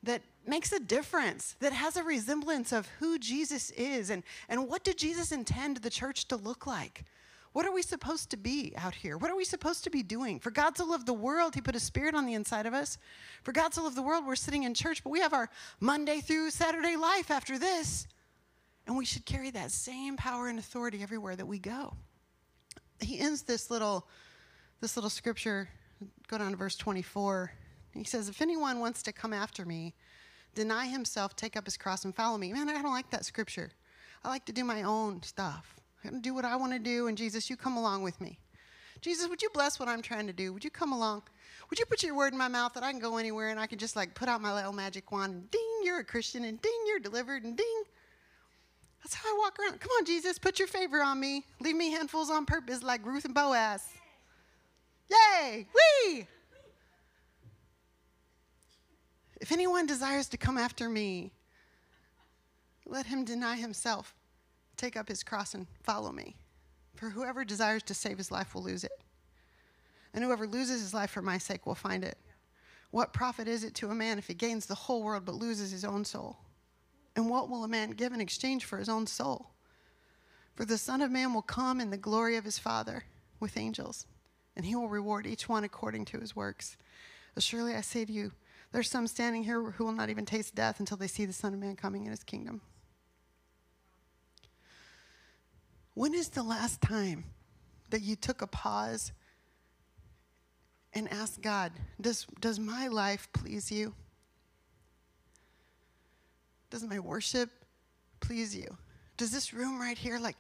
that 0.03 0.21
makes 0.45 0.71
a 0.71 0.79
difference, 0.79 1.55
that 1.59 1.73
has 1.73 1.95
a 1.95 2.03
resemblance 2.03 2.71
of 2.71 2.87
who 2.99 3.17
Jesus 3.17 3.71
is 3.71 4.09
and, 4.09 4.23
and 4.49 4.67
what 4.67 4.83
did 4.83 4.97
Jesus 4.97 5.31
intend 5.31 5.77
the 5.77 5.89
church 5.89 6.27
to 6.27 6.35
look 6.35 6.67
like? 6.67 7.05
What 7.53 7.67
are 7.67 7.71
we 7.71 7.83
supposed 7.83 8.31
to 8.31 8.37
be 8.37 8.73
out 8.75 8.95
here? 8.95 9.15
What 9.15 9.29
are 9.29 9.35
we 9.35 9.45
supposed 9.45 9.83
to 9.83 9.91
be 9.91 10.01
doing? 10.01 10.39
For 10.39 10.49
God 10.49 10.75
to 10.75 10.83
love 10.83 11.05
the 11.05 11.13
world, 11.13 11.53
He 11.53 11.61
put 11.61 11.75
a 11.75 11.79
spirit 11.79 12.15
on 12.15 12.25
the 12.25 12.33
inside 12.33 12.65
of 12.65 12.73
us. 12.73 12.97
For 13.43 13.51
God 13.51 13.71
to 13.73 13.83
love 13.83 13.93
the 13.93 14.01
world, 14.01 14.25
we're 14.25 14.35
sitting 14.35 14.63
in 14.63 14.73
church, 14.73 15.03
but 15.03 15.11
we 15.11 15.19
have 15.19 15.33
our 15.33 15.49
Monday 15.79 16.19
through 16.19 16.49
Saturday 16.49 16.95
life 16.95 17.29
after 17.29 17.59
this. 17.59 18.07
And 18.87 18.97
we 18.97 19.05
should 19.05 19.25
carry 19.25 19.51
that 19.51 19.71
same 19.71 20.17
power 20.17 20.47
and 20.47 20.57
authority 20.57 21.03
everywhere 21.03 21.35
that 21.35 21.45
we 21.45 21.59
go. 21.59 21.93
He 22.99 23.19
ends 23.19 23.43
this 23.43 23.69
little, 23.69 24.07
this 24.81 24.97
little 24.97 25.11
scripture, 25.11 25.69
go 26.27 26.39
down 26.39 26.51
to 26.51 26.57
verse 26.57 26.75
24. 26.75 27.51
He 27.93 28.03
says, 28.03 28.29
If 28.29 28.41
anyone 28.41 28.79
wants 28.79 29.03
to 29.03 29.13
come 29.13 29.33
after 29.33 29.65
me, 29.65 29.93
deny 30.55 30.87
himself, 30.87 31.35
take 31.35 31.55
up 31.55 31.65
his 31.65 31.77
cross, 31.77 32.05
and 32.05 32.15
follow 32.15 32.37
me. 32.37 32.53
Man, 32.53 32.69
I 32.69 32.81
don't 32.81 32.91
like 32.91 33.09
that 33.11 33.25
scripture. 33.25 33.71
I 34.23 34.29
like 34.29 34.45
to 34.45 34.53
do 34.53 34.63
my 34.63 34.83
own 34.83 35.21
stuff. 35.23 35.75
I'm 36.03 36.11
going 36.11 36.21
to 36.21 36.29
do 36.29 36.33
what 36.33 36.45
I 36.45 36.55
want 36.55 36.73
to 36.73 36.79
do, 36.79 37.07
and 37.07 37.17
Jesus, 37.17 37.49
you 37.49 37.57
come 37.57 37.77
along 37.77 38.03
with 38.03 38.19
me. 38.19 38.39
Jesus, 39.01 39.27
would 39.27 39.41
you 39.41 39.49
bless 39.53 39.79
what 39.79 39.89
I'm 39.89 40.01
trying 40.01 40.27
to 40.27 40.33
do? 40.33 40.53
Would 40.53 40.63
you 40.63 40.69
come 40.69 40.93
along? 40.93 41.23
Would 41.69 41.77
you 41.77 41.85
put 41.85 42.03
your 42.03 42.15
word 42.15 42.31
in 42.31 42.39
my 42.39 42.47
mouth 42.47 42.73
that 42.73 42.83
I 42.83 42.91
can 42.91 43.01
go 43.01 43.17
anywhere 43.17 43.49
and 43.49 43.59
I 43.59 43.67
can 43.67 43.77
just 43.77 43.95
like 43.95 44.15
put 44.15 44.29
out 44.29 44.41
my 44.41 44.53
little 44.53 44.71
magic 44.71 45.11
wand 45.11 45.33
and 45.33 45.51
ding, 45.51 45.81
you're 45.83 45.99
a 45.99 46.03
Christian, 46.03 46.45
and 46.45 46.61
ding, 46.61 46.83
you're 46.87 46.99
delivered, 46.99 47.43
and 47.43 47.57
ding. 47.57 47.83
That's 49.03 49.15
how 49.15 49.27
I 49.27 49.37
walk 49.37 49.59
around. 49.59 49.81
Come 49.81 49.91
on, 49.99 50.05
Jesus, 50.05 50.39
put 50.39 50.59
your 50.59 50.67
favor 50.69 51.03
on 51.03 51.19
me. 51.19 51.43
Leave 51.59 51.75
me 51.75 51.91
handfuls 51.91 52.29
on 52.29 52.45
purpose 52.45 52.81
like 52.81 53.05
Ruth 53.05 53.25
and 53.25 53.33
Boaz. 53.33 53.83
Yay! 55.09 55.67
Wee! 55.75 56.27
If 59.41 59.51
anyone 59.51 59.85
desires 59.85 60.27
to 60.29 60.37
come 60.37 60.57
after 60.57 60.89
me, 60.89 61.31
let 62.85 63.05
him 63.07 63.25
deny 63.25 63.55
himself 63.55 64.15
take 64.77 64.97
up 64.97 65.07
his 65.07 65.23
cross 65.23 65.53
and 65.53 65.67
follow 65.83 66.11
me. 66.11 66.35
For 66.95 67.09
whoever 67.09 67.43
desires 67.43 67.83
to 67.83 67.93
save 67.93 68.17
his 68.17 68.31
life 68.31 68.53
will 68.53 68.63
lose 68.63 68.83
it. 68.83 69.01
And 70.13 70.23
whoever 70.23 70.45
loses 70.45 70.81
his 70.81 70.93
life 70.93 71.11
for 71.11 71.21
my 71.21 71.37
sake 71.37 71.65
will 71.65 71.75
find 71.75 72.03
it. 72.03 72.17
What 72.91 73.13
profit 73.13 73.47
is 73.47 73.63
it 73.63 73.73
to 73.75 73.89
a 73.89 73.95
man 73.95 74.19
if 74.19 74.27
he 74.27 74.33
gains 74.33 74.65
the 74.65 74.75
whole 74.75 75.01
world 75.01 75.25
but 75.25 75.35
loses 75.35 75.71
his 75.71 75.83
own 75.83 76.05
soul? 76.05 76.37
And 77.15 77.29
what 77.29 77.49
will 77.49 77.63
a 77.63 77.67
man 77.67 77.91
give 77.91 78.13
in 78.13 78.21
exchange 78.21 78.65
for 78.65 78.77
his 78.77 78.89
own 78.89 79.07
soul? 79.07 79.49
For 80.55 80.65
the 80.65 80.77
Son 80.77 81.01
of 81.01 81.11
Man 81.11 81.33
will 81.33 81.41
come 81.41 81.81
in 81.81 81.89
the 81.89 81.97
glory 81.97 82.35
of 82.37 82.45
his 82.45 82.59
Father 82.59 83.05
with 83.39 83.57
angels, 83.57 84.05
and 84.55 84.65
he 84.65 84.75
will 84.75 84.89
reward 84.89 85.25
each 85.25 85.49
one 85.49 85.63
according 85.63 86.05
to 86.05 86.19
his 86.19 86.35
works. 86.35 86.77
Surely 87.39 87.73
I 87.73 87.81
say 87.81 88.05
to 88.05 88.13
you, 88.13 88.31
there's 88.73 88.89
some 88.89 89.07
standing 89.07 89.43
here 89.43 89.61
who 89.61 89.85
will 89.85 89.93
not 89.93 90.09
even 90.09 90.25
taste 90.25 90.55
death 90.55 90.79
until 90.79 90.97
they 90.97 91.07
see 91.07 91.25
the 91.25 91.31
Son 91.31 91.53
of 91.53 91.59
Man 91.59 91.75
coming 91.75 92.05
in 92.05 92.11
his 92.11 92.23
kingdom. 92.23 92.59
When 95.93 96.15
is 96.15 96.29
the 96.29 96.41
last 96.41 96.81
time 96.81 97.23
that 97.91 98.01
you 98.01 98.15
took 98.15 98.41
a 98.41 98.47
pause 98.47 99.11
and 100.91 101.07
asked 101.13 101.41
God, 101.41 101.71
does, 102.01 102.25
does 102.41 102.59
my 102.59 102.87
life 102.87 103.29
please 103.31 103.71
you? 103.71 103.93
Does 106.71 106.83
my 106.83 106.99
worship 106.99 107.51
please 108.19 108.55
you? 108.55 108.75
Does 109.17 109.29
this 109.31 109.53
room 109.53 109.79
right 109.79 109.97
here, 109.97 110.17
like, 110.17 110.35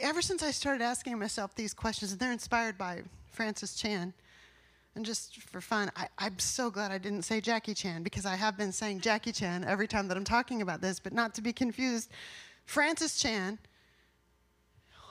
ever 0.00 0.22
since 0.22 0.44
I 0.44 0.52
started 0.52 0.84
asking 0.84 1.18
myself 1.18 1.56
these 1.56 1.74
questions, 1.74 2.12
and 2.12 2.20
they're 2.20 2.30
inspired 2.30 2.78
by 2.78 3.02
Francis 3.32 3.74
Chan, 3.74 4.14
and 4.94 5.06
just 5.06 5.40
for 5.42 5.60
fun, 5.60 5.90
I, 5.96 6.26
am 6.26 6.38
so 6.38 6.70
glad 6.70 6.92
I 6.92 6.98
didn't 6.98 7.22
say 7.22 7.40
Jackie 7.40 7.72
Chan 7.72 8.02
because 8.02 8.26
I 8.26 8.36
have 8.36 8.58
been 8.58 8.72
saying 8.72 9.00
Jackie 9.00 9.32
Chan 9.32 9.64
every 9.64 9.88
time 9.88 10.06
that 10.08 10.16
I'm 10.16 10.24
talking 10.24 10.60
about 10.60 10.82
this, 10.82 11.00
but 11.00 11.14
not 11.14 11.34
to 11.36 11.42
be 11.42 11.52
confused. 11.52 12.10
Francis 12.66 13.20
Chan 13.20 13.58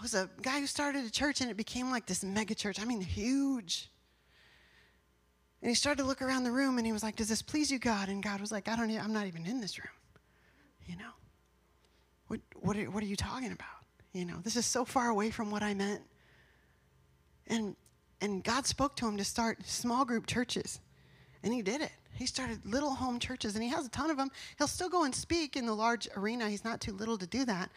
was 0.01 0.13
a 0.13 0.29
guy 0.41 0.59
who 0.59 0.67
started 0.67 1.05
a 1.05 1.09
church 1.09 1.41
and 1.41 1.49
it 1.49 1.57
became 1.57 1.89
like 1.89 2.05
this 2.05 2.23
mega 2.23 2.53
church. 2.53 2.79
I 2.79 2.85
mean, 2.85 3.01
huge. 3.01 3.89
And 5.61 5.69
he 5.69 5.75
started 5.75 6.01
to 6.03 6.07
look 6.07 6.21
around 6.21 6.43
the 6.43 6.51
room 6.51 6.77
and 6.77 6.85
he 6.85 6.93
was 6.93 7.03
like, 7.03 7.15
Does 7.15 7.29
this 7.29 7.41
please 7.41 7.71
you, 7.71 7.79
God? 7.79 8.09
And 8.09 8.21
God 8.21 8.39
was 8.39 8.51
like, 8.51 8.67
I 8.67 8.75
don't, 8.75 8.89
I'm 8.91 9.13
not 9.13 9.27
even 9.27 9.45
in 9.45 9.61
this 9.61 9.77
room. 9.77 9.87
You 10.87 10.97
know, 10.97 11.11
what, 12.27 12.39
what, 12.59 12.77
are, 12.77 12.89
what 12.89 13.03
are 13.03 13.07
you 13.07 13.15
talking 13.15 13.51
about? 13.51 13.67
You 14.13 14.25
know, 14.25 14.37
this 14.43 14.55
is 14.55 14.65
so 14.65 14.85
far 14.85 15.09
away 15.09 15.29
from 15.29 15.51
what 15.51 15.63
I 15.63 15.73
meant. 15.73 16.01
And, 17.47 17.75
and 18.21 18.43
God 18.43 18.65
spoke 18.65 18.95
to 18.97 19.07
him 19.07 19.17
to 19.17 19.23
start 19.23 19.65
small 19.65 20.05
group 20.05 20.27
churches. 20.27 20.79
And 21.43 21.53
he 21.53 21.61
did 21.61 21.81
it. 21.81 21.91
He 22.13 22.25
started 22.27 22.63
little 22.65 22.93
home 22.93 23.19
churches, 23.19 23.55
and 23.55 23.63
he 23.63 23.69
has 23.69 23.87
a 23.87 23.89
ton 23.89 24.11
of 24.11 24.17
them. 24.17 24.29
He'll 24.57 24.67
still 24.67 24.89
go 24.89 25.05
and 25.05 25.13
speak 25.13 25.55
in 25.55 25.65
the 25.65 25.73
large 25.73 26.07
arena. 26.15 26.49
He's 26.49 26.63
not 26.63 26.79
too 26.79 26.93
little 26.93 27.17
to 27.17 27.25
do 27.25 27.45
that. 27.45 27.71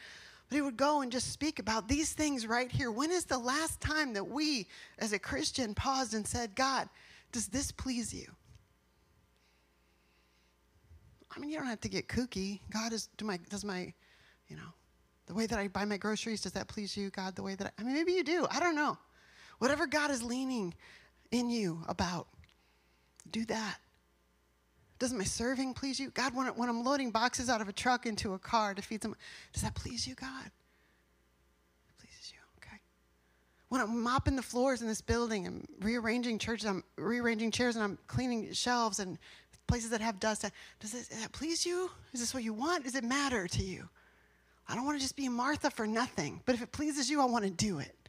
But 0.48 0.56
he 0.56 0.60
would 0.60 0.76
go 0.76 1.00
and 1.00 1.10
just 1.10 1.32
speak 1.32 1.58
about 1.58 1.88
these 1.88 2.12
things 2.12 2.46
right 2.46 2.70
here. 2.70 2.90
When 2.90 3.10
is 3.10 3.24
the 3.24 3.38
last 3.38 3.80
time 3.80 4.12
that 4.12 4.28
we, 4.28 4.66
as 4.98 5.14
a 5.14 5.18
Christian, 5.18 5.74
paused 5.74 6.12
and 6.12 6.26
said, 6.26 6.54
God, 6.54 6.88
does 7.32 7.48
this 7.48 7.72
please 7.72 8.12
you? 8.12 8.26
I 11.34 11.40
mean, 11.40 11.50
you 11.50 11.56
don't 11.56 11.66
have 11.66 11.80
to 11.80 11.88
get 11.88 12.08
kooky. 12.08 12.60
God 12.70 12.92
is, 12.92 13.08
do 13.16 13.24
my, 13.24 13.38
does 13.48 13.64
my, 13.64 13.92
you 14.48 14.56
know, 14.56 14.72
the 15.26 15.34
way 15.34 15.46
that 15.46 15.58
I 15.58 15.68
buy 15.68 15.86
my 15.86 15.96
groceries, 15.96 16.42
does 16.42 16.52
that 16.52 16.68
please 16.68 16.96
you, 16.96 17.10
God? 17.10 17.34
The 17.34 17.42
way 17.42 17.54
that 17.54 17.66
I, 17.66 17.70
I 17.80 17.84
mean, 17.84 17.94
maybe 17.94 18.12
you 18.12 18.22
do. 18.22 18.46
I 18.50 18.60
don't 18.60 18.76
know. 18.76 18.98
Whatever 19.58 19.86
God 19.86 20.10
is 20.10 20.22
leaning 20.22 20.74
in 21.30 21.50
you 21.50 21.82
about, 21.88 22.26
do 23.30 23.44
that. 23.46 23.78
Doesn't 24.98 25.18
my 25.18 25.24
serving 25.24 25.74
please 25.74 25.98
you? 25.98 26.10
God, 26.10 26.34
when, 26.34 26.46
when 26.48 26.68
I'm 26.68 26.84
loading 26.84 27.10
boxes 27.10 27.50
out 27.50 27.60
of 27.60 27.68
a 27.68 27.72
truck 27.72 28.06
into 28.06 28.34
a 28.34 28.38
car 28.38 28.74
to 28.74 28.82
feed 28.82 29.00
them, 29.00 29.14
does 29.52 29.62
that 29.62 29.74
please 29.74 30.06
you, 30.06 30.14
God? 30.14 30.46
It 30.46 31.98
pleases 31.98 32.32
you, 32.32 32.38
okay. 32.58 32.78
When 33.68 33.80
I'm 33.80 34.02
mopping 34.02 34.36
the 34.36 34.42
floors 34.42 34.82
in 34.82 34.88
this 34.88 35.00
building 35.00 35.46
and 35.46 35.66
rearranging 35.80 36.38
churches, 36.38 36.66
I'm 36.66 36.84
rearranging 36.96 37.50
chairs 37.50 37.74
and 37.74 37.84
I'm 37.84 37.98
cleaning 38.06 38.52
shelves 38.52 39.00
and 39.00 39.18
places 39.66 39.90
that 39.90 40.00
have 40.00 40.20
dust, 40.20 40.44
does, 40.80 40.92
does 40.92 41.08
that 41.08 41.32
please 41.32 41.66
you? 41.66 41.90
Is 42.12 42.20
this 42.20 42.34
what 42.34 42.42
you 42.42 42.52
want? 42.52 42.84
Does 42.84 42.94
it 42.94 43.04
matter 43.04 43.48
to 43.48 43.62
you? 43.62 43.88
I 44.68 44.74
don't 44.74 44.84
want 44.84 44.98
to 44.98 45.02
just 45.02 45.16
be 45.16 45.28
Martha 45.28 45.70
for 45.70 45.86
nothing, 45.86 46.40
but 46.46 46.54
if 46.54 46.62
it 46.62 46.72
pleases 46.72 47.10
you, 47.10 47.20
I 47.20 47.26
want 47.26 47.44
to 47.44 47.50
do 47.50 47.78
it. 47.78 48.03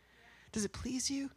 Does 0.55 0.63
it 0.63 0.71
please 0.71 1.11
you? 1.11 1.29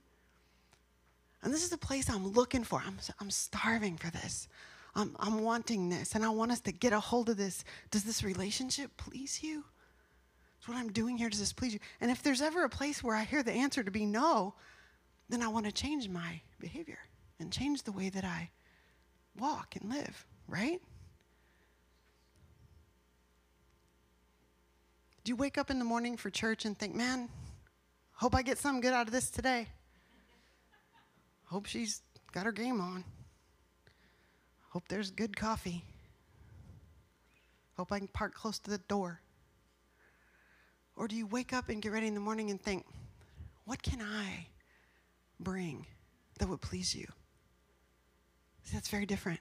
And 1.43 1.53
this 1.53 1.65
is 1.65 1.71
the 1.71 1.77
place 1.77 2.09
I'm 2.09 2.29
looking 2.29 2.63
for. 2.63 2.81
I'm, 2.87 2.99
I'm 3.19 3.33
starving 3.33 3.97
for 3.97 4.13
this. 4.13 4.47
I'm, 4.95 5.17
I'm 5.19 5.43
wanting 5.43 5.89
this 5.89 6.15
and 6.15 6.25
I 6.25 6.29
want 6.29 6.53
us 6.53 6.61
to 6.61 6.73
get 6.73 6.93
a 6.93 7.01
hold 7.01 7.29
of 7.29 7.37
this. 7.37 7.65
Does 7.91 8.05
this 8.05 8.23
relationship 8.23 8.93
please 8.97 9.43
you? 9.43 9.65
Is 10.63 10.69
what 10.69 10.77
I'm 10.77 10.93
doing 10.93 11.19
here, 11.19 11.29
does 11.29 11.41
this 11.41 11.53
please 11.53 11.75
you? 11.75 11.81
And 12.01 12.13
if 12.13 12.23
there's 12.23 12.41
ever 12.41 12.63
a 12.63 12.69
place 12.69 13.03
where 13.03 13.17
I 13.17 13.25
hear 13.25 13.43
the 13.43 13.51
answer 13.51 13.83
to 13.83 13.91
be 13.91 14.07
no, 14.07 14.55
then 15.29 15.43
I 15.43 15.49
want 15.49 15.67
to 15.67 15.73
change 15.73 16.09
my 16.09 16.41
behavior 16.61 17.01
and 17.41 17.53
change 17.53 17.83
the 17.83 17.93
way 17.93 18.11
that 18.11 18.25
I 18.25 18.51
walk 19.37 19.75
and 19.75 19.91
live, 19.91 20.27
right? 20.47 20.81
Do 25.25 25.31
you 25.31 25.37
wake 25.37 25.59
up 25.59 25.73
in 25.73 25.81
the 25.81 25.85
morning 25.85 26.17
for 26.17 26.31
church 26.31 26.65
and 26.65 26.79
think, 26.79 26.95
man, 26.95 27.29
hope 28.19 28.35
I 28.35 28.43
get 28.43 28.59
something 28.59 28.81
good 28.81 28.93
out 28.93 29.07
of 29.07 29.13
this 29.13 29.31
today? 29.31 29.69
Hope 31.47 31.67
she's 31.67 32.03
got 32.33 32.45
her 32.45 32.53
game 32.53 32.81
on. 32.81 33.05
Hope 34.71 34.85
there's 34.89 35.11
good 35.11 35.37
coffee. 35.37 35.83
Hope 37.77 37.93
I 37.93 37.99
can 37.99 38.09
park 38.09 38.35
close 38.35 38.59
to 38.59 38.71
the 38.71 38.79
door. 38.79 39.21
Or 40.97 41.07
do 41.07 41.15
you 41.15 41.27
wake 41.27 41.53
up 41.53 41.69
and 41.69 41.81
get 41.81 41.93
ready 41.93 42.09
in 42.09 42.15
the 42.15 42.21
morning 42.21 42.51
and 42.51 42.61
think, 42.61 42.85
what 43.65 43.83
can 43.83 44.03
I 44.03 44.49
bring 45.39 45.87
that 46.39 46.49
would 46.49 46.61
please 46.61 46.95
you? 46.95 47.07
See, 48.65 48.75
that's 48.75 48.89
very 48.89 49.07
different. 49.07 49.41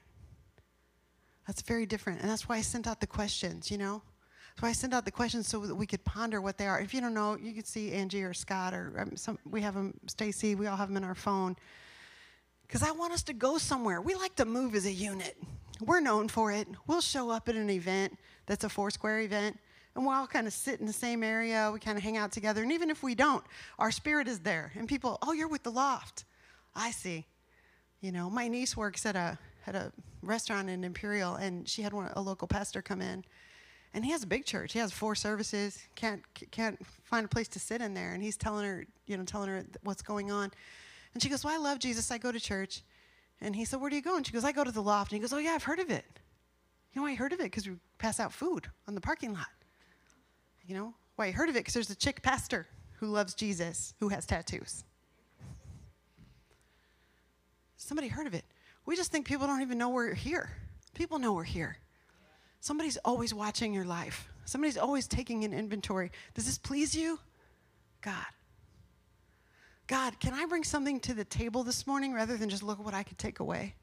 That's 1.48 1.62
very 1.62 1.84
different. 1.84 2.20
And 2.20 2.30
that's 2.30 2.48
why 2.48 2.56
I 2.56 2.60
sent 2.60 2.86
out 2.86 3.00
the 3.00 3.06
questions, 3.06 3.70
you 3.70 3.78
know? 3.78 4.02
Why 4.60 4.70
I 4.70 4.72
sent 4.72 4.92
out 4.92 5.04
the 5.04 5.10
questions 5.10 5.46
so 5.46 5.60
that 5.60 5.74
we 5.74 5.86
could 5.86 6.04
ponder 6.04 6.40
what 6.40 6.58
they 6.58 6.66
are. 6.66 6.80
If 6.80 6.92
you 6.92 7.00
don't 7.00 7.14
know, 7.14 7.36
you 7.36 7.52
could 7.52 7.66
see 7.66 7.92
Angie 7.92 8.22
or 8.22 8.34
Scott 8.34 8.74
or 8.74 8.92
um, 8.98 9.16
some, 9.16 9.38
we 9.48 9.62
have 9.62 9.74
them, 9.74 9.94
Stacy, 10.06 10.54
we 10.54 10.66
all 10.66 10.76
have 10.76 10.88
them 10.88 10.96
in 10.96 11.04
our 11.04 11.14
phone. 11.14 11.56
Because 12.66 12.82
I 12.82 12.90
want 12.90 13.12
us 13.12 13.22
to 13.24 13.32
go 13.32 13.58
somewhere. 13.58 14.00
We 14.00 14.14
like 14.14 14.34
to 14.36 14.44
move 14.44 14.74
as 14.74 14.84
a 14.84 14.92
unit. 14.92 15.36
We're 15.80 16.00
known 16.00 16.28
for 16.28 16.50
it. 16.52 16.66
We'll 16.86 17.00
show 17.00 17.30
up 17.30 17.48
at 17.48 17.54
an 17.54 17.70
event 17.70 18.18
that's 18.46 18.64
a 18.64 18.68
Foursquare 18.68 19.20
event, 19.20 19.58
and 19.94 20.04
we'll 20.04 20.14
all 20.14 20.26
kind 20.26 20.46
of 20.46 20.52
sit 20.52 20.80
in 20.80 20.86
the 20.86 20.92
same 20.92 21.22
area. 21.22 21.70
We 21.72 21.78
kind 21.78 21.96
of 21.96 22.02
hang 22.02 22.16
out 22.16 22.32
together. 22.32 22.62
And 22.62 22.72
even 22.72 22.90
if 22.90 23.02
we 23.02 23.14
don't, 23.14 23.44
our 23.78 23.90
spirit 23.90 24.26
is 24.26 24.40
there. 24.40 24.72
And 24.76 24.88
people, 24.88 25.18
oh, 25.22 25.32
you're 25.32 25.48
with 25.48 25.62
the 25.62 25.70
loft. 25.70 26.24
I 26.74 26.90
see. 26.90 27.26
You 28.00 28.12
know, 28.12 28.28
my 28.28 28.48
niece 28.48 28.76
works 28.76 29.06
at 29.06 29.16
a 29.16 29.38
at 29.66 29.74
a 29.74 29.92
restaurant 30.22 30.68
in 30.70 30.82
Imperial, 30.82 31.34
and 31.34 31.68
she 31.68 31.82
had 31.82 31.92
one, 31.92 32.10
a 32.14 32.20
local 32.20 32.48
pastor 32.48 32.80
come 32.80 33.00
in, 33.02 33.24
and 33.94 34.04
he 34.04 34.10
has 34.10 34.22
a 34.22 34.26
big 34.26 34.44
church. 34.44 34.72
He 34.72 34.78
has 34.78 34.92
four 34.92 35.14
services. 35.14 35.82
Can't 35.94 36.22
can't 36.50 36.78
find 37.04 37.24
a 37.24 37.28
place 37.28 37.48
to 37.48 37.58
sit 37.58 37.80
in 37.80 37.94
there, 37.94 38.12
and 38.12 38.22
he's 38.22 38.36
telling 38.36 38.64
her, 38.64 38.86
you 39.06 39.16
know, 39.16 39.24
telling 39.24 39.48
her 39.48 39.64
what's 39.82 40.02
going 40.02 40.30
on, 40.30 40.50
and 41.14 41.22
she 41.22 41.28
goes, 41.28 41.44
"Well, 41.44 41.54
I 41.54 41.58
love 41.58 41.78
Jesus. 41.78 42.10
I 42.10 42.18
go 42.18 42.32
to 42.32 42.40
church." 42.40 42.82
And 43.40 43.54
he 43.54 43.64
said, 43.64 43.80
"Where 43.80 43.90
do 43.90 43.96
you 43.96 44.02
go?" 44.02 44.16
And 44.16 44.26
she 44.26 44.32
goes, 44.32 44.44
"I 44.44 44.52
go 44.52 44.64
to 44.64 44.72
the 44.72 44.82
loft." 44.82 45.12
And 45.12 45.16
he 45.16 45.20
goes, 45.20 45.32
"Oh 45.32 45.38
yeah, 45.38 45.52
I've 45.52 45.64
heard 45.64 45.78
of 45.78 45.90
it. 45.90 46.04
You 46.92 47.00
know, 47.00 47.06
I 47.06 47.14
heard 47.14 47.32
of 47.32 47.40
it 47.40 47.44
because 47.44 47.66
we 47.68 47.76
pass 47.98 48.20
out 48.20 48.32
food 48.32 48.68
on 48.86 48.94
the 48.94 49.00
parking 49.00 49.32
lot. 49.32 49.46
You 50.66 50.74
know, 50.74 50.94
why 51.16 51.26
I 51.26 51.30
heard 51.30 51.48
of 51.48 51.56
it 51.56 51.60
because 51.60 51.74
there's 51.74 51.90
a 51.90 51.96
chick 51.96 52.22
pastor 52.22 52.66
who 52.98 53.06
loves 53.06 53.34
Jesus 53.34 53.94
who 54.00 54.08
has 54.08 54.26
tattoos." 54.26 54.84
Somebody 57.76 58.08
heard 58.08 58.26
of 58.26 58.34
it. 58.34 58.44
We 58.84 58.96
just 58.96 59.10
think 59.12 59.26
people 59.26 59.46
don't 59.46 59.62
even 59.62 59.78
know 59.78 59.88
we're 59.88 60.14
here. 60.14 60.50
People 60.94 61.18
know 61.18 61.32
we're 61.32 61.44
here. 61.44 61.78
Somebody's 62.68 62.98
always 62.98 63.32
watching 63.32 63.72
your 63.72 63.86
life. 63.86 64.28
Somebody's 64.44 64.76
always 64.76 65.08
taking 65.08 65.42
an 65.44 65.54
inventory. 65.54 66.12
Does 66.34 66.44
this 66.44 66.58
please 66.58 66.94
you? 66.94 67.18
God. 68.02 68.26
God, 69.86 70.20
can 70.20 70.34
I 70.34 70.44
bring 70.44 70.64
something 70.64 71.00
to 71.00 71.14
the 71.14 71.24
table 71.24 71.62
this 71.64 71.86
morning 71.86 72.12
rather 72.12 72.36
than 72.36 72.50
just 72.50 72.62
look 72.62 72.78
at 72.78 72.84
what 72.84 72.92
I 72.92 73.04
could 73.04 73.16
take 73.16 73.40
away? 73.40 73.74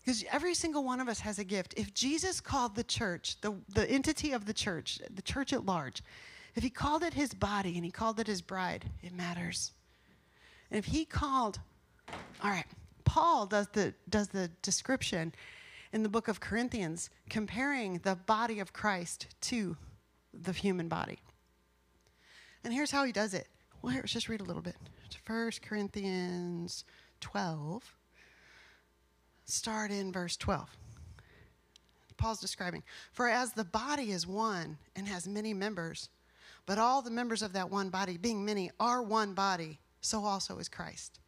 Because 0.00 0.24
every 0.30 0.54
single 0.54 0.84
one 0.84 1.00
of 1.00 1.08
us 1.08 1.18
has 1.18 1.40
a 1.40 1.44
gift. 1.44 1.74
If 1.76 1.92
Jesus 1.92 2.40
called 2.40 2.76
the 2.76 2.84
church, 2.84 3.40
the, 3.40 3.52
the 3.74 3.90
entity 3.90 4.30
of 4.30 4.46
the 4.46 4.54
church, 4.54 5.00
the 5.12 5.20
church 5.20 5.52
at 5.52 5.66
large, 5.66 6.04
if 6.54 6.62
he 6.62 6.70
called 6.70 7.02
it 7.02 7.14
his 7.14 7.34
body 7.34 7.74
and 7.74 7.84
he 7.84 7.90
called 7.90 8.20
it 8.20 8.28
his 8.28 8.42
bride, 8.42 8.84
it 9.02 9.12
matters. 9.12 9.72
And 10.70 10.78
if 10.78 10.84
he 10.84 11.04
called, 11.04 11.58
all 12.44 12.50
right, 12.50 12.64
Paul 13.02 13.46
does 13.46 13.66
the, 13.72 13.92
does 14.08 14.28
the 14.28 14.52
description 14.62 15.34
in 15.92 16.02
the 16.02 16.08
book 16.08 16.28
of 16.28 16.40
Corinthians, 16.40 17.10
comparing 17.28 17.98
the 17.98 18.16
body 18.16 18.60
of 18.60 18.72
Christ 18.72 19.26
to 19.42 19.76
the 20.32 20.52
human 20.52 20.88
body. 20.88 21.18
And 22.64 22.72
here's 22.72 22.90
how 22.90 23.04
he 23.04 23.12
does 23.12 23.34
it. 23.34 23.48
Well, 23.82 23.92
here, 23.92 24.02
let's 24.02 24.12
just 24.12 24.28
read 24.28 24.40
a 24.40 24.44
little 24.44 24.62
bit. 24.62 24.76
1 25.26 25.50
Corinthians 25.62 26.84
12. 27.20 27.96
Start 29.44 29.90
in 29.90 30.12
verse 30.12 30.36
12. 30.36 30.68
Paul's 32.16 32.40
describing, 32.40 32.82
For 33.12 33.28
as 33.28 33.52
the 33.52 33.64
body 33.64 34.12
is 34.12 34.26
one 34.26 34.78
and 34.94 35.08
has 35.08 35.26
many 35.26 35.52
members, 35.52 36.08
but 36.66 36.78
all 36.78 37.02
the 37.02 37.10
members 37.10 37.42
of 37.42 37.52
that 37.54 37.70
one 37.70 37.90
body, 37.90 38.16
being 38.16 38.44
many, 38.44 38.70
are 38.78 39.02
one 39.02 39.34
body, 39.34 39.80
so 40.00 40.24
also 40.24 40.58
is 40.58 40.68
Christ. 40.68 41.18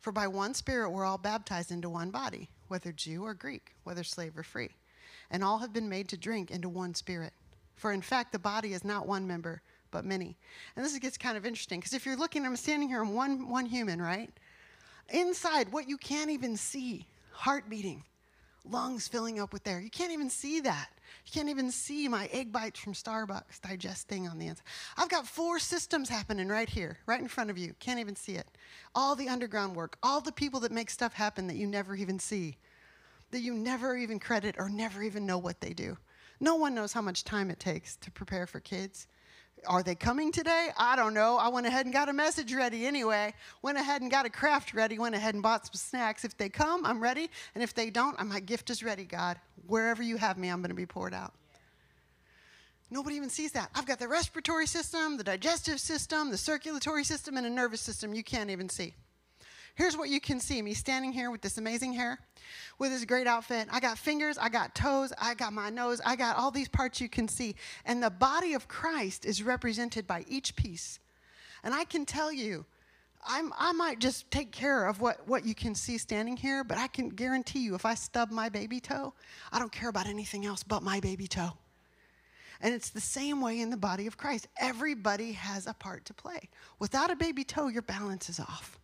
For 0.00 0.12
by 0.12 0.26
one 0.26 0.54
Spirit 0.54 0.90
we're 0.90 1.06
all 1.06 1.18
baptized 1.18 1.72
into 1.72 1.88
one 1.88 2.10
body, 2.10 2.50
whether 2.68 2.92
Jew 2.92 3.24
or 3.24 3.34
Greek, 3.34 3.74
whether 3.84 4.04
slave 4.04 4.36
or 4.36 4.42
free. 4.42 4.70
And 5.30 5.42
all 5.42 5.58
have 5.58 5.72
been 5.72 5.88
made 5.88 6.08
to 6.08 6.16
drink 6.16 6.50
into 6.50 6.68
one 6.68 6.94
Spirit. 6.94 7.32
For 7.74 7.92
in 7.92 8.02
fact, 8.02 8.32
the 8.32 8.38
body 8.38 8.72
is 8.72 8.84
not 8.84 9.06
one 9.06 9.26
member, 9.26 9.60
but 9.90 10.04
many. 10.04 10.36
And 10.74 10.84
this 10.84 10.98
gets 10.98 11.18
kind 11.18 11.36
of 11.36 11.46
interesting 11.46 11.80
because 11.80 11.94
if 11.94 12.06
you're 12.06 12.16
looking, 12.16 12.44
I'm 12.44 12.56
standing 12.56 12.88
here, 12.88 13.02
I'm 13.02 13.14
one, 13.14 13.48
one 13.48 13.66
human, 13.66 14.00
right? 14.00 14.30
Inside, 15.10 15.72
what 15.72 15.88
you 15.88 15.96
can't 15.96 16.30
even 16.30 16.56
see 16.56 17.06
heart 17.32 17.68
beating, 17.68 18.02
lungs 18.64 19.08
filling 19.08 19.38
up 19.38 19.52
with 19.52 19.66
air. 19.66 19.80
You 19.80 19.90
can't 19.90 20.12
even 20.12 20.30
see 20.30 20.60
that. 20.60 20.88
You 21.24 21.32
can't 21.32 21.48
even 21.48 21.70
see 21.70 22.08
my 22.08 22.26
egg 22.32 22.52
bites 22.52 22.78
from 22.78 22.92
Starbucks 22.92 23.60
digesting 23.60 24.28
on 24.28 24.38
the 24.38 24.46
inside. 24.46 24.64
I've 24.96 25.08
got 25.08 25.26
four 25.26 25.58
systems 25.58 26.08
happening 26.08 26.48
right 26.48 26.68
here, 26.68 26.98
right 27.06 27.20
in 27.20 27.28
front 27.28 27.50
of 27.50 27.58
you. 27.58 27.74
Can't 27.80 28.00
even 28.00 28.16
see 28.16 28.34
it. 28.34 28.46
All 28.94 29.16
the 29.16 29.28
underground 29.28 29.74
work, 29.74 29.98
all 30.02 30.20
the 30.20 30.32
people 30.32 30.60
that 30.60 30.72
make 30.72 30.90
stuff 30.90 31.14
happen 31.14 31.46
that 31.46 31.56
you 31.56 31.66
never 31.66 31.96
even 31.96 32.18
see, 32.18 32.56
that 33.30 33.40
you 33.40 33.54
never 33.54 33.96
even 33.96 34.18
credit 34.18 34.54
or 34.58 34.68
never 34.68 35.02
even 35.02 35.26
know 35.26 35.38
what 35.38 35.60
they 35.60 35.72
do. 35.72 35.96
No 36.38 36.54
one 36.54 36.74
knows 36.74 36.92
how 36.92 37.02
much 37.02 37.24
time 37.24 37.50
it 37.50 37.58
takes 37.58 37.96
to 37.96 38.10
prepare 38.10 38.46
for 38.46 38.60
kids. 38.60 39.06
Are 39.66 39.82
they 39.82 39.94
coming 39.94 40.30
today? 40.32 40.68
I 40.76 40.96
don't 40.96 41.14
know. 41.14 41.38
I 41.38 41.48
went 41.48 41.66
ahead 41.66 41.86
and 41.86 41.92
got 41.92 42.08
a 42.08 42.12
message 42.12 42.52
ready 42.52 42.86
anyway. 42.86 43.34
Went 43.62 43.78
ahead 43.78 44.02
and 44.02 44.10
got 44.10 44.26
a 44.26 44.30
craft 44.30 44.74
ready. 44.74 44.98
Went 44.98 45.14
ahead 45.14 45.34
and 45.34 45.42
bought 45.42 45.66
some 45.66 45.74
snacks. 45.74 46.24
If 46.24 46.36
they 46.36 46.48
come, 46.48 46.84
I'm 46.84 47.00
ready. 47.00 47.30
And 47.54 47.64
if 47.64 47.74
they 47.74 47.90
don't, 47.90 48.22
my 48.26 48.40
gift 48.40 48.70
is 48.70 48.82
ready, 48.82 49.04
God. 49.04 49.38
Wherever 49.66 50.02
you 50.02 50.16
have 50.18 50.38
me, 50.38 50.48
I'm 50.48 50.60
going 50.60 50.70
to 50.70 50.76
be 50.76 50.86
poured 50.86 51.14
out. 51.14 51.32
Nobody 52.90 53.16
even 53.16 53.30
sees 53.30 53.52
that. 53.52 53.70
I've 53.74 53.86
got 53.86 53.98
the 53.98 54.06
respiratory 54.06 54.66
system, 54.66 55.16
the 55.16 55.24
digestive 55.24 55.80
system, 55.80 56.30
the 56.30 56.38
circulatory 56.38 57.02
system, 57.02 57.36
and 57.36 57.44
a 57.46 57.50
nervous 57.50 57.80
system 57.80 58.14
you 58.14 58.22
can't 58.22 58.50
even 58.50 58.68
see. 58.68 58.94
Here's 59.76 59.94
what 59.94 60.08
you 60.08 60.20
can 60.20 60.40
see 60.40 60.62
me 60.62 60.72
standing 60.72 61.12
here 61.12 61.30
with 61.30 61.42
this 61.42 61.58
amazing 61.58 61.92
hair, 61.92 62.18
with 62.78 62.90
this 62.90 63.04
great 63.04 63.26
outfit. 63.26 63.68
I 63.70 63.78
got 63.78 63.98
fingers, 63.98 64.38
I 64.38 64.48
got 64.48 64.74
toes, 64.74 65.12
I 65.20 65.34
got 65.34 65.52
my 65.52 65.68
nose, 65.68 66.00
I 66.04 66.16
got 66.16 66.38
all 66.38 66.50
these 66.50 66.68
parts 66.68 66.98
you 66.98 67.10
can 67.10 67.28
see. 67.28 67.54
And 67.84 68.02
the 68.02 68.08
body 68.08 68.54
of 68.54 68.68
Christ 68.68 69.26
is 69.26 69.42
represented 69.42 70.06
by 70.06 70.24
each 70.28 70.56
piece. 70.56 70.98
And 71.62 71.74
I 71.74 71.84
can 71.84 72.06
tell 72.06 72.32
you, 72.32 72.64
I'm, 73.28 73.52
i 73.58 73.72
might 73.72 73.98
just 73.98 74.30
take 74.30 74.50
care 74.50 74.86
of 74.86 75.02
what, 75.02 75.28
what 75.28 75.44
you 75.44 75.54
can 75.54 75.74
see 75.74 75.98
standing 75.98 76.38
here, 76.38 76.64
but 76.64 76.78
I 76.78 76.86
can 76.86 77.10
guarantee 77.10 77.58
you 77.58 77.74
if 77.74 77.84
I 77.84 77.94
stub 77.94 78.30
my 78.30 78.48
baby 78.48 78.80
toe, 78.80 79.12
I 79.52 79.58
don't 79.58 79.72
care 79.72 79.90
about 79.90 80.06
anything 80.06 80.46
else 80.46 80.62
but 80.62 80.82
my 80.82 81.00
baby 81.00 81.26
toe. 81.26 81.50
And 82.62 82.72
it's 82.72 82.88
the 82.88 83.00
same 83.00 83.42
way 83.42 83.60
in 83.60 83.68
the 83.68 83.76
body 83.76 84.06
of 84.06 84.16
Christ. 84.16 84.48
Everybody 84.58 85.32
has 85.32 85.66
a 85.66 85.74
part 85.74 86.06
to 86.06 86.14
play. 86.14 86.48
Without 86.78 87.10
a 87.10 87.16
baby 87.16 87.44
toe, 87.44 87.68
your 87.68 87.82
balance 87.82 88.30
is 88.30 88.40
off. 88.40 88.78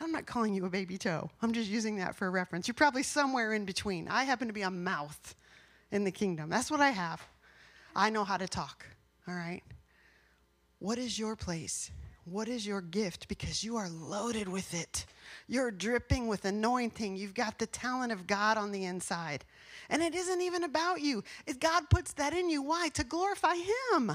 I'm 0.00 0.12
not 0.12 0.26
calling 0.26 0.54
you 0.54 0.64
a 0.64 0.70
baby 0.70 0.96
toe. 0.96 1.30
I'm 1.42 1.52
just 1.52 1.68
using 1.68 1.96
that 1.96 2.14
for 2.14 2.26
a 2.26 2.30
reference. 2.30 2.68
You're 2.68 2.74
probably 2.74 3.02
somewhere 3.02 3.52
in 3.52 3.64
between. 3.64 4.08
I 4.08 4.24
happen 4.24 4.46
to 4.46 4.54
be 4.54 4.62
a 4.62 4.70
mouth 4.70 5.34
in 5.90 6.04
the 6.04 6.10
kingdom. 6.10 6.48
That's 6.50 6.70
what 6.70 6.80
I 6.80 6.90
have. 6.90 7.26
I 7.96 8.10
know 8.10 8.24
how 8.24 8.36
to 8.36 8.46
talk, 8.46 8.86
all 9.26 9.34
right? 9.34 9.62
What 10.78 10.98
is 10.98 11.18
your 11.18 11.34
place? 11.34 11.90
What 12.24 12.46
is 12.48 12.66
your 12.66 12.80
gift? 12.80 13.26
Because 13.28 13.64
you 13.64 13.76
are 13.76 13.88
loaded 13.88 14.48
with 14.48 14.74
it. 14.74 15.06
You're 15.48 15.70
dripping 15.70 16.28
with 16.28 16.44
anointing. 16.44 17.16
You've 17.16 17.34
got 17.34 17.58
the 17.58 17.66
talent 17.66 18.12
of 18.12 18.26
God 18.26 18.58
on 18.58 18.70
the 18.70 18.84
inside. 18.84 19.44
And 19.88 20.02
it 20.02 20.14
isn't 20.14 20.42
even 20.42 20.62
about 20.62 21.00
you. 21.00 21.24
It, 21.46 21.58
God 21.58 21.88
puts 21.88 22.12
that 22.14 22.34
in 22.34 22.50
you. 22.50 22.62
Why? 22.62 22.90
To 22.90 23.04
glorify 23.04 23.54
Him. 23.92 24.12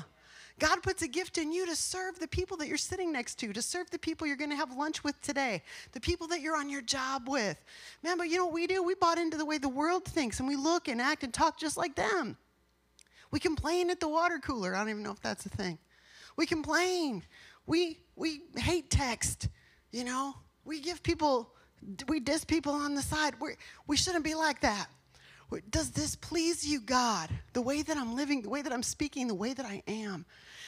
God 0.59 0.83
puts 0.83 1.01
a 1.01 1.07
gift 1.07 1.37
in 1.37 1.51
you 1.51 1.65
to 1.65 1.75
serve 1.75 2.19
the 2.19 2.27
people 2.27 2.57
that 2.57 2.67
you're 2.67 2.77
sitting 2.77 3.11
next 3.11 3.35
to, 3.39 3.51
to 3.53 3.61
serve 3.61 3.89
the 3.89 3.99
people 3.99 4.27
you're 4.27 4.37
going 4.37 4.51
to 4.51 4.55
have 4.55 4.71
lunch 4.75 5.03
with 5.03 5.19
today, 5.21 5.63
the 5.93 5.99
people 5.99 6.27
that 6.27 6.41
you're 6.41 6.55
on 6.55 6.69
your 6.69 6.81
job 6.81 7.27
with. 7.27 7.63
Man, 8.03 8.17
but 8.17 8.29
you 8.29 8.37
know 8.37 8.45
what 8.45 8.53
we 8.53 8.67
do? 8.67 8.83
We 8.83 8.95
bought 8.95 9.17
into 9.17 9.37
the 9.37 9.45
way 9.45 9.57
the 9.57 9.69
world 9.69 10.05
thinks 10.05 10.39
and 10.39 10.47
we 10.47 10.55
look 10.55 10.87
and 10.87 11.01
act 11.01 11.23
and 11.23 11.33
talk 11.33 11.59
just 11.59 11.75
like 11.75 11.95
them. 11.95 12.37
We 13.31 13.39
complain 13.39 13.89
at 13.89 13.99
the 13.99 14.07
water 14.07 14.37
cooler. 14.37 14.75
I 14.75 14.79
don't 14.79 14.89
even 14.89 15.03
know 15.03 15.11
if 15.11 15.21
that's 15.21 15.45
a 15.45 15.49
thing. 15.49 15.79
We 16.37 16.45
complain. 16.45 17.23
We 17.65 17.99
we 18.15 18.41
hate 18.55 18.91
text, 18.91 19.49
you 19.91 20.03
know. 20.03 20.35
We 20.65 20.81
give 20.81 21.01
people 21.01 21.51
we 22.07 22.19
diss 22.19 22.45
people 22.45 22.73
on 22.73 22.93
the 22.93 23.01
side. 23.01 23.33
we 23.39 23.55
we 23.87 23.97
shouldn't 23.97 24.23
be 24.23 24.35
like 24.35 24.61
that. 24.61 24.87
Does 25.69 25.91
this 25.91 26.15
please 26.15 26.65
you, 26.65 26.79
God? 26.79 27.29
The 27.53 27.61
way 27.61 27.81
that 27.81 27.97
I'm 27.97 28.15
living, 28.15 28.41
the 28.41 28.49
way 28.49 28.61
that 28.61 28.73
I'm 28.73 28.83
speaking, 28.83 29.27
the 29.27 29.35
way 29.35 29.53
that 29.53 29.65
I 29.65 29.83
am. 29.87 30.25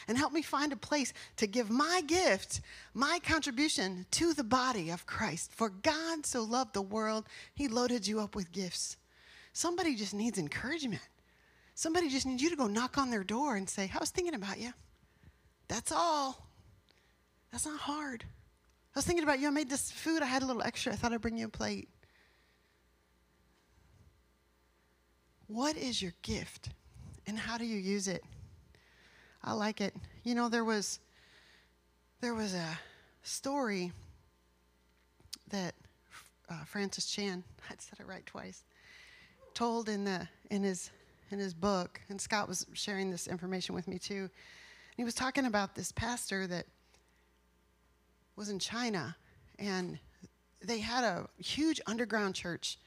And 0.08 0.18
help 0.18 0.34
me 0.34 0.42
find 0.42 0.72
a 0.72 0.78
place 0.78 1.14
to 1.38 1.48
give 1.48 1.70
my 1.70 2.02
gift, 2.06 2.62
my 2.94 3.20
contribution 3.24 4.06
to 4.12 4.34
the 4.34 4.44
body 4.44 4.90
of 4.90 5.06
Christ. 5.06 5.52
For 5.54 5.70
God 5.70 6.26
so 6.26 6.44
loved 6.44 6.74
the 6.74 6.82
world, 6.82 7.26
He 7.54 7.68
loaded 7.68 8.08
you 8.08 8.20
up 8.20 8.36
with 8.36 8.52
gifts. 8.52 8.98
Somebody 9.54 9.96
just 9.96 10.14
needs 10.14 10.38
encouragement. 10.38 11.02
Somebody 11.74 12.10
just 12.10 12.26
needs 12.26 12.42
you 12.42 12.50
to 12.50 12.56
go 12.56 12.68
knock 12.68 12.98
on 12.98 13.10
their 13.10 13.24
door 13.24 13.56
and 13.56 13.70
say, 13.70 13.92
I 13.94 14.00
was 14.00 14.10
thinking 14.10 14.36
about 14.36 14.60
you. 14.60 14.74
That's 15.68 15.92
all. 15.92 16.48
That's 17.52 17.66
not 17.66 17.80
hard. 17.80 18.24
I 18.96 19.00
was 19.00 19.06
thinking 19.06 19.24
about 19.24 19.40
you. 19.40 19.48
I 19.48 19.52
made 19.52 19.70
this 19.70 19.92
food. 19.92 20.22
I 20.22 20.26
had 20.26 20.44
a 20.44 20.46
little 20.46 20.62
extra. 20.62 20.94
I 20.94 20.96
thought 20.96 21.14
I'd 21.14 21.22
bring 21.22 21.38
you 21.38 21.48
a 21.48 21.50
plate. 21.50 21.90
What 25.48 25.76
is 25.78 26.02
your 26.02 26.14
gift 26.22 26.70
and 27.28 27.38
how 27.38 27.58
do 27.58 27.66
you 27.66 27.78
use 27.78 28.08
it? 28.08 28.24
I 29.48 29.54
like 29.54 29.80
it. 29.80 29.96
You 30.24 30.34
know, 30.34 30.50
there 30.50 30.66
was 30.66 31.00
there 32.20 32.34
was 32.34 32.56
a 32.56 32.80
story 33.22 33.92
that 35.52 35.76
uh, 36.50 36.64
Francis 36.66 37.06
Chan, 37.06 37.44
I 37.70 37.76
said 37.78 38.00
it 38.00 38.08
right 38.08 38.26
twice, 38.26 38.64
told 39.54 39.88
in 39.88 40.04
the 40.04 40.28
in 40.50 40.64
his 40.64 40.90
in 41.30 41.38
his 41.38 41.54
book, 41.54 42.02
and 42.10 42.20
Scott 42.20 42.48
was 42.48 42.66
sharing 42.74 43.12
this 43.12 43.28
information 43.28 43.76
with 43.76 43.88
me 43.88 44.00
too. 44.00 44.22
And 44.24 44.98
he 44.98 45.04
was 45.04 45.14
talking 45.14 45.46
about 45.46 45.76
this 45.76 45.92
pastor 45.92 46.48
that 46.48 46.66
was 48.36 48.50
in 48.50 48.58
China, 48.58 49.16
and 49.60 50.00
they 50.60 50.80
had 50.80 51.04
a 51.04 51.28
huge 51.38 51.80
underground 51.86 52.34
church. 52.34 52.80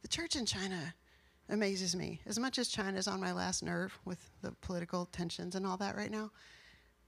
The 0.00 0.08
church 0.08 0.36
in 0.36 0.46
China 0.46 0.94
amazes 1.48 1.94
me. 1.94 2.20
As 2.26 2.38
much 2.38 2.58
as 2.58 2.68
China's 2.68 3.08
on 3.08 3.20
my 3.20 3.32
last 3.32 3.62
nerve 3.62 3.98
with 4.04 4.30
the 4.42 4.52
political 4.60 5.06
tensions 5.06 5.54
and 5.54 5.66
all 5.66 5.76
that 5.78 5.96
right 5.96 6.10
now, 6.10 6.30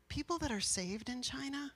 people 0.09 0.39
that 0.39 0.51
are 0.51 0.61
saved 0.61 1.09
in 1.09 1.23
China 1.23 1.73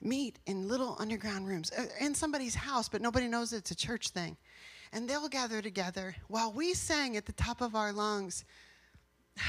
meet 0.00 0.38
in 0.46 0.68
little 0.68 0.96
underground 0.98 1.46
rooms 1.46 1.70
uh, 1.76 1.86
in 2.00 2.14
somebody's 2.14 2.54
house, 2.54 2.88
but 2.88 3.00
nobody 3.00 3.28
knows 3.28 3.52
it's 3.52 3.70
a 3.70 3.76
church 3.76 4.08
thing. 4.08 4.36
And 4.92 5.08
they'll 5.08 5.28
gather 5.28 5.62
together 5.62 6.14
while 6.28 6.52
we 6.52 6.74
sang 6.74 7.16
at 7.16 7.24
the 7.24 7.32
top 7.32 7.60
of 7.60 7.74
our 7.74 7.92
lungs, 7.92 8.44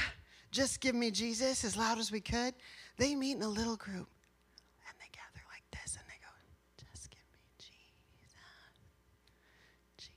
Just 0.50 0.80
give 0.80 0.94
me 0.94 1.10
Jesus 1.10 1.64
as 1.64 1.76
loud 1.76 1.98
as 1.98 2.12
we 2.12 2.20
could. 2.20 2.54
They 2.96 3.16
meet 3.16 3.36
in 3.36 3.42
a 3.42 3.48
little 3.48 3.76
group 3.76 4.08
and 4.86 4.94
they 5.00 5.10
gather 5.10 5.42
like 5.50 5.64
this 5.72 5.96
and 5.96 6.04
they 6.06 6.14
go, 6.22 6.30
Just 6.78 7.10
give 7.10 7.18
me 7.32 7.40
Jesus. 7.58 7.74
Jesus. 9.98 10.14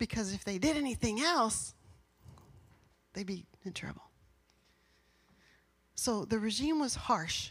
Because 0.00 0.32
if 0.32 0.44
they 0.44 0.56
did 0.56 0.78
anything 0.78 1.20
else, 1.20 1.74
they'd 3.12 3.26
be 3.26 3.44
in 3.64 3.72
trouble. 3.74 4.02
So 5.94 6.24
the 6.24 6.38
regime 6.38 6.80
was 6.80 6.94
harsh, 6.94 7.50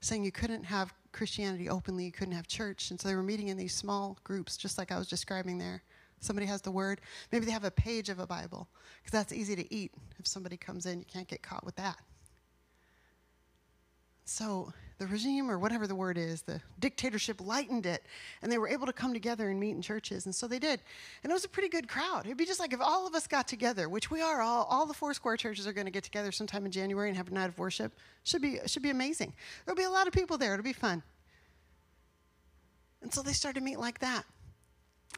saying 0.00 0.22
you 0.22 0.30
couldn't 0.30 0.64
have 0.64 0.92
Christianity 1.12 1.70
openly, 1.70 2.04
you 2.04 2.12
couldn't 2.12 2.34
have 2.34 2.46
church. 2.46 2.90
And 2.90 3.00
so 3.00 3.08
they 3.08 3.14
were 3.14 3.22
meeting 3.22 3.48
in 3.48 3.56
these 3.56 3.74
small 3.74 4.18
groups, 4.24 4.58
just 4.58 4.76
like 4.76 4.92
I 4.92 4.98
was 4.98 5.08
describing 5.08 5.56
there. 5.56 5.82
Somebody 6.20 6.46
has 6.46 6.60
the 6.60 6.70
word. 6.70 7.00
Maybe 7.32 7.46
they 7.46 7.52
have 7.52 7.64
a 7.64 7.70
page 7.70 8.10
of 8.10 8.18
a 8.18 8.26
Bible, 8.26 8.68
because 8.98 9.12
that's 9.12 9.32
easy 9.32 9.56
to 9.56 9.74
eat. 9.74 9.92
If 10.18 10.26
somebody 10.26 10.58
comes 10.58 10.84
in, 10.84 10.98
you 10.98 11.06
can't 11.06 11.26
get 11.26 11.42
caught 11.42 11.64
with 11.64 11.76
that. 11.76 11.96
So 14.26 14.74
the 14.98 15.06
regime, 15.06 15.50
or 15.50 15.58
whatever 15.58 15.86
the 15.86 15.94
word 15.94 16.16
is, 16.16 16.42
the 16.42 16.60
dictatorship 16.78 17.40
lightened 17.40 17.84
it, 17.84 18.04
and 18.40 18.50
they 18.50 18.58
were 18.58 18.68
able 18.68 18.86
to 18.86 18.92
come 18.92 19.12
together 19.12 19.50
and 19.50 19.60
meet 19.60 19.72
in 19.72 19.82
churches. 19.82 20.24
And 20.24 20.34
so 20.34 20.48
they 20.48 20.58
did. 20.58 20.80
And 21.22 21.30
it 21.30 21.34
was 21.34 21.44
a 21.44 21.48
pretty 21.48 21.68
good 21.68 21.88
crowd. 21.88 22.24
It'd 22.24 22.38
be 22.38 22.46
just 22.46 22.60
like 22.60 22.72
if 22.72 22.80
all 22.80 23.06
of 23.06 23.14
us 23.14 23.26
got 23.26 23.46
together, 23.46 23.88
which 23.88 24.10
we 24.10 24.22
are, 24.22 24.40
all, 24.40 24.64
all 24.64 24.86
the 24.86 24.94
Foursquare 24.94 25.36
churches 25.36 25.66
are 25.66 25.72
going 25.72 25.86
to 25.86 25.90
get 25.90 26.04
together 26.04 26.32
sometime 26.32 26.64
in 26.64 26.72
January 26.72 27.08
and 27.08 27.16
have 27.16 27.28
a 27.28 27.34
night 27.34 27.48
of 27.48 27.58
worship. 27.58 27.92
Should 28.24 28.42
be, 28.42 28.58
should 28.66 28.82
be 28.82 28.90
amazing. 28.90 29.34
There'll 29.64 29.76
be 29.76 29.84
a 29.84 29.90
lot 29.90 30.06
of 30.06 30.12
people 30.12 30.38
there. 30.38 30.54
It'll 30.54 30.64
be 30.64 30.72
fun. 30.72 31.02
And 33.02 33.12
so 33.12 33.22
they 33.22 33.32
started 33.32 33.60
to 33.60 33.64
meet 33.64 33.78
like 33.78 33.98
that. 33.98 34.24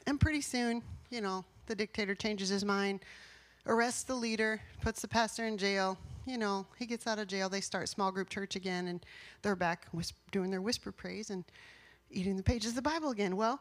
And 0.05 0.19
pretty 0.19 0.41
soon, 0.41 0.83
you 1.09 1.21
know, 1.21 1.45
the 1.67 1.75
dictator 1.75 2.15
changes 2.15 2.49
his 2.49 2.65
mind, 2.65 2.99
arrests 3.65 4.03
the 4.03 4.15
leader, 4.15 4.61
puts 4.81 5.01
the 5.01 5.07
pastor 5.07 5.45
in 5.45 5.57
jail, 5.57 5.97
you 6.29 6.37
know, 6.37 6.67
he 6.77 6.85
gets 6.85 7.07
out 7.07 7.19
of 7.19 7.27
jail. 7.27 7.49
They 7.49 7.61
start 7.61 7.89
small 7.89 8.11
group 8.11 8.29
church 8.29 8.55
again, 8.55 8.87
and 8.87 9.03
they're 9.41 9.55
back 9.55 9.87
doing 10.31 10.51
their 10.51 10.61
whisper 10.61 10.91
praise 10.91 11.29
and 11.29 11.43
eating 12.11 12.37
the 12.37 12.43
pages 12.43 12.71
of 12.71 12.75
the 12.75 12.81
Bible 12.81 13.09
again. 13.09 13.35
Well, 13.35 13.59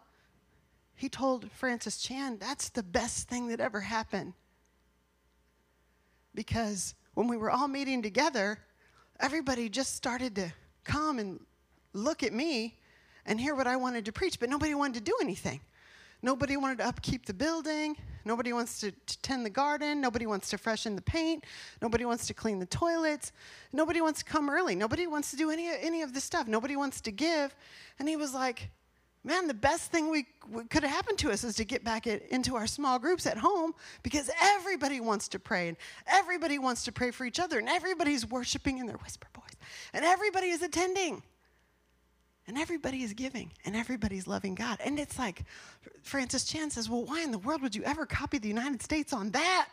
he 0.94 1.08
told 1.08 1.50
Francis 1.52 1.98
Chan 1.98 2.38
that's 2.38 2.68
the 2.68 2.82
best 2.82 3.28
thing 3.28 3.48
that 3.48 3.60
ever 3.60 3.80
happened. 3.80 4.34
Because 6.34 6.94
when 7.14 7.28
we 7.28 7.36
were 7.36 7.50
all 7.50 7.68
meeting 7.68 8.02
together, 8.02 8.58
everybody 9.18 9.68
just 9.68 9.96
started 9.96 10.34
to 10.36 10.52
come 10.84 11.18
and 11.18 11.40
look 11.92 12.22
at 12.22 12.32
me 12.32 12.78
and 13.26 13.40
hear 13.40 13.54
what 13.54 13.66
I 13.66 13.76
wanted 13.76 14.04
to 14.06 14.12
preach, 14.12 14.38
but 14.38 14.48
nobody 14.48 14.74
wanted 14.74 14.94
to 14.94 15.00
do 15.00 15.16
anything. 15.20 15.60
Nobody 16.22 16.56
wanted 16.56 16.78
to 16.78 16.86
upkeep 16.86 17.26
the 17.26 17.34
building. 17.34 17.96
Nobody 18.24 18.52
wants 18.52 18.80
to, 18.80 18.90
to, 18.90 19.22
tend 19.22 19.46
the 19.46 19.50
garden. 19.50 20.00
Nobody 20.00 20.26
wants 20.26 20.50
to 20.50 20.58
freshen 20.58 20.96
the 20.96 21.02
paint. 21.02 21.44
Nobody 21.80 22.04
wants 22.04 22.26
to 22.26 22.34
clean 22.34 22.58
the 22.58 22.66
toilets. 22.66 23.32
Nobody 23.72 24.00
wants 24.00 24.18
to 24.20 24.24
come 24.24 24.50
early. 24.50 24.74
Nobody 24.74 25.06
wants 25.06 25.30
to 25.30 25.36
do 25.36 25.50
any, 25.50 25.68
any 25.68 26.02
of 26.02 26.12
this 26.12 26.24
stuff. 26.24 26.46
Nobody 26.46 26.76
wants 26.76 27.00
to 27.02 27.12
give. 27.12 27.54
And 27.98 28.08
he 28.08 28.16
was 28.16 28.34
like, 28.34 28.70
Man, 29.24 29.46
the 29.46 29.54
best 29.54 29.90
thing 29.90 30.10
we, 30.10 30.26
we 30.50 30.64
could 30.64 30.82
have 30.84 30.92
happened 30.92 31.18
to 31.18 31.30
us 31.30 31.42
is 31.44 31.56
to 31.56 31.64
get 31.64 31.84
back 31.84 32.06
at, 32.06 32.22
into 32.28 32.54
our 32.54 32.66
small 32.66 32.98
groups 32.98 33.26
at 33.26 33.36
home 33.36 33.74
because 34.02 34.30
everybody 34.40 35.00
wants 35.00 35.28
to 35.28 35.38
pray 35.38 35.68
and 35.68 35.76
everybody 36.06 36.58
wants 36.58 36.84
to 36.84 36.92
pray 36.92 37.10
for 37.10 37.24
each 37.24 37.40
other 37.40 37.58
and 37.58 37.68
everybody's 37.68 38.24
worshiping 38.24 38.78
in 38.78 38.86
their 38.86 38.96
whisper 38.96 39.26
voice 39.34 39.56
and 39.92 40.04
everybody 40.04 40.48
is 40.48 40.62
attending 40.62 41.22
and 42.48 42.56
everybody 42.56 43.02
is 43.02 43.12
giving 43.12 43.52
and 43.66 43.76
everybody's 43.76 44.26
loving 44.26 44.54
God. 44.54 44.78
And 44.82 44.98
it's 44.98 45.18
like 45.18 45.44
Francis 46.02 46.44
Chan 46.44 46.70
says, 46.70 46.88
Well, 46.88 47.04
why 47.04 47.22
in 47.22 47.30
the 47.30 47.38
world 47.38 47.60
would 47.60 47.76
you 47.76 47.84
ever 47.84 48.06
copy 48.06 48.38
the 48.38 48.48
United 48.48 48.82
States 48.82 49.12
on 49.12 49.30
that? 49.32 49.68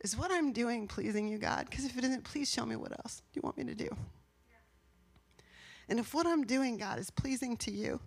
Is 0.00 0.16
what 0.16 0.30
I'm 0.30 0.52
doing 0.52 0.86
pleasing 0.86 1.26
you, 1.26 1.38
God? 1.38 1.66
Because 1.68 1.84
if 1.84 1.96
it 1.96 2.04
isn't, 2.04 2.22
please 2.22 2.50
show 2.50 2.64
me 2.64 2.76
what 2.76 2.92
else 2.92 3.22
you 3.34 3.40
want 3.42 3.56
me 3.56 3.64
to 3.64 3.74
do. 3.74 3.88
And 5.88 5.98
if 5.98 6.14
what 6.14 6.26
I'm 6.26 6.44
doing, 6.44 6.76
God, 6.76 6.98
is 6.98 7.10
pleasing 7.10 7.56
to 7.58 7.70
you, 7.72 8.00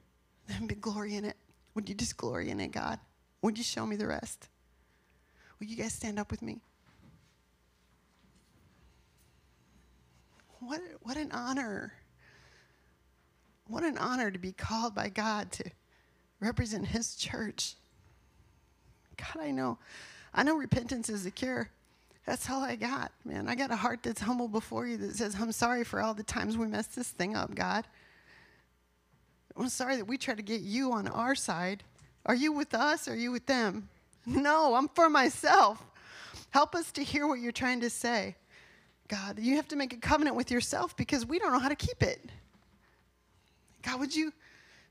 then 0.47 0.67
be 0.67 0.75
glory 0.75 1.15
in 1.15 1.25
it. 1.25 1.35
Would 1.75 1.89
you 1.89 1.95
just 1.95 2.17
glory 2.17 2.49
in 2.49 2.60
it, 2.60 2.71
God? 2.71 2.99
Would 3.41 3.58
you 3.58 3.63
show 3.63 3.86
me 3.86 3.95
the 3.95 4.08
rest? 4.08 4.49
Will 5.60 5.67
you 5.67 5.75
guys 5.75 5.93
stand 5.93 6.19
up 6.19 6.32
with 6.32 6.41
me? 6.41 6.62
What, 10.60 10.82
what 11.01 11.17
an 11.17 11.32
honor. 11.32 11.93
What 13.67 13.84
an 13.84 13.97
honor 13.97 14.32
to 14.32 14.39
be 14.39 14.51
called 14.51 14.95
by 14.95 15.10
God 15.10 15.51
to 15.53 15.65
represent 16.39 16.88
His 16.88 17.15
church. 17.15 17.75
God, 19.17 19.43
I 19.43 19.51
know. 19.51 19.77
I 20.34 20.43
know 20.43 20.55
repentance 20.55 21.10
is 21.10 21.23
the 21.23 21.32
cure. 21.32 21.69
That's 22.25 22.49
all 22.49 22.62
I 22.62 22.75
got, 22.75 23.12
man. 23.25 23.47
I 23.47 23.55
got 23.55 23.71
a 23.71 23.75
heart 23.75 24.03
that's 24.03 24.21
humble 24.21 24.47
before 24.47 24.86
you 24.86 24.97
that 24.97 25.15
says, 25.15 25.36
I'm 25.39 25.51
sorry 25.51 25.84
for 25.84 26.01
all 26.01 26.13
the 26.13 26.23
times 26.23 26.58
we 26.58 26.67
messed 26.67 26.95
this 26.95 27.10
thing 27.10 27.36
up, 27.36 27.55
God. 27.55 27.86
I'm 29.59 29.69
sorry 29.69 29.97
that 29.97 30.05
we 30.05 30.17
try 30.17 30.35
to 30.35 30.41
get 30.41 30.61
you 30.61 30.93
on 30.93 31.07
our 31.07 31.35
side. 31.35 31.83
Are 32.25 32.35
you 32.35 32.53
with 32.53 32.73
us? 32.73 33.07
Or 33.07 33.13
are 33.13 33.15
you 33.15 33.31
with 33.31 33.45
them? 33.45 33.89
No, 34.25 34.75
I'm 34.75 34.87
for 34.89 35.09
myself. 35.09 35.83
Help 36.51 36.75
us 36.75 36.91
to 36.93 37.03
hear 37.03 37.27
what 37.27 37.39
you're 37.39 37.51
trying 37.51 37.81
to 37.81 37.89
say. 37.89 38.35
God, 39.07 39.39
you 39.39 39.55
have 39.55 39.67
to 39.69 39.75
make 39.75 39.91
a 39.91 39.97
covenant 39.97 40.35
with 40.35 40.49
yourself 40.51 40.95
because 40.95 41.25
we 41.25 41.39
don't 41.39 41.51
know 41.51 41.59
how 41.59 41.69
to 41.69 41.75
keep 41.75 42.01
it. 42.03 42.29
God, 43.81 43.99
would 43.99 44.15
you 44.15 44.31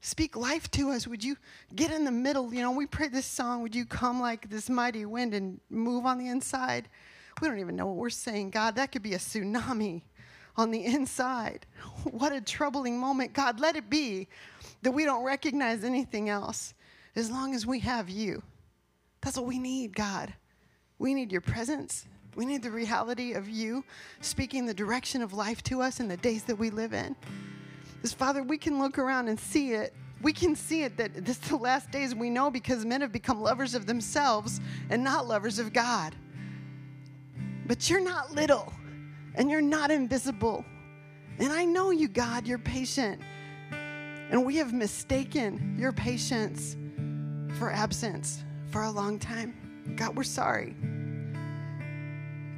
speak 0.01 0.37
life 0.37 0.71
to 0.73 0.91
us? 0.91 1.07
Would 1.07 1.25
you 1.25 1.37
get 1.75 1.91
in 1.91 2.05
the 2.05 2.11
middle? 2.11 2.53
You 2.53 2.63
know, 2.63 2.73
we 2.73 2.87
pray 2.87 3.09
this 3.09 3.27
song, 3.27 3.63
would 3.63 3.75
you 3.75 3.87
come 3.87 4.21
like 4.21 4.51
this 4.51 4.69
mighty 4.69 5.05
wind 5.05 5.35
and 5.35 5.61
move 5.71 6.05
on 6.05 6.19
the 6.19 6.29
inside? 6.29 6.89
We 7.41 7.49
don't 7.49 7.61
even 7.61 7.77
know 7.77 7.87
what 7.87 7.97
we're 7.97 8.11
saying. 8.11 8.51
God, 8.51 8.77
that 8.77 8.93
could 8.93 9.03
be 9.03 9.15
a 9.15 9.19
tsunami 9.19 10.03
on 10.57 10.71
the 10.71 10.85
inside. 10.85 11.65
What 12.11 12.33
a 12.33 12.41
troubling 12.41 12.99
moment. 12.99 13.33
God, 13.33 13.61
let 13.61 13.77
it 13.77 13.91
be 13.91 14.29
that 14.83 14.93
we 14.93 15.05
don't 15.05 15.25
recognize 15.25 15.85
anything 15.85 16.29
else 16.29 16.75
as 17.17 17.31
long 17.31 17.55
as 17.55 17.67
we 17.67 17.81
have 17.81 18.09
you. 18.09 18.43
That's 19.21 19.37
what 19.37 19.47
we 19.47 19.59
need, 19.59 19.95
God. 19.95 20.33
We 20.99 21.15
need 21.15 21.33
your 21.33 21.41
presence. 21.41 22.07
We 22.37 22.47
need 22.47 22.63
the 22.63 22.71
reality 22.71 23.33
of 23.33 23.49
you 23.49 23.85
speaking 24.21 24.67
the 24.67 24.75
direction 24.75 25.23
of 25.23 25.33
life 25.33 25.63
to 25.65 25.83
us 25.83 25.99
in 25.99 26.09
the 26.09 26.17
days 26.17 26.45
that 26.45 26.57
we 26.57 26.71
live 26.71 26.93
in. 26.93 27.17
Because, 27.95 28.13
Father, 28.13 28.43
we 28.43 28.59
can 28.59 28.79
look 28.79 28.99
around 28.99 29.29
and 29.29 29.39
see 29.39 29.73
it. 29.73 29.93
We 30.23 30.33
can 30.33 30.55
see 30.55 30.85
it 30.85 30.97
that 30.97 31.25
this 31.25 31.39
is 31.43 31.49
the 31.49 31.57
last 31.57 31.91
days 31.91 32.15
we 32.15 32.31
know 32.31 32.51
because 32.51 32.85
men 32.85 33.01
have 33.01 33.13
become 33.13 33.41
lovers 33.41 33.75
of 33.75 33.87
themselves 33.87 34.61
and 34.91 35.03
not 35.03 35.27
lovers 35.27 35.59
of 35.59 35.73
God. 35.73 36.15
But 37.67 37.91
you're 37.91 38.01
not 38.01 38.33
little 38.33 38.73
and 39.35 39.51
you're 39.51 39.61
not 39.61 39.91
invisible. 39.91 40.65
And 41.39 41.53
I 41.53 41.65
know 41.65 41.91
you, 41.91 42.09
God, 42.09 42.47
you're 42.47 42.59
patient. 42.59 43.21
And 44.31 44.45
we 44.45 44.57
have 44.57 44.73
mistaken 44.73 45.77
your 45.79 45.93
patience 45.93 46.77
for 47.59 47.71
absence 47.71 48.45
for 48.71 48.83
a 48.83 48.91
long 48.91 49.19
time. 49.19 49.55
God, 49.97 50.17
we're 50.17 50.23
sorry. 50.23 50.75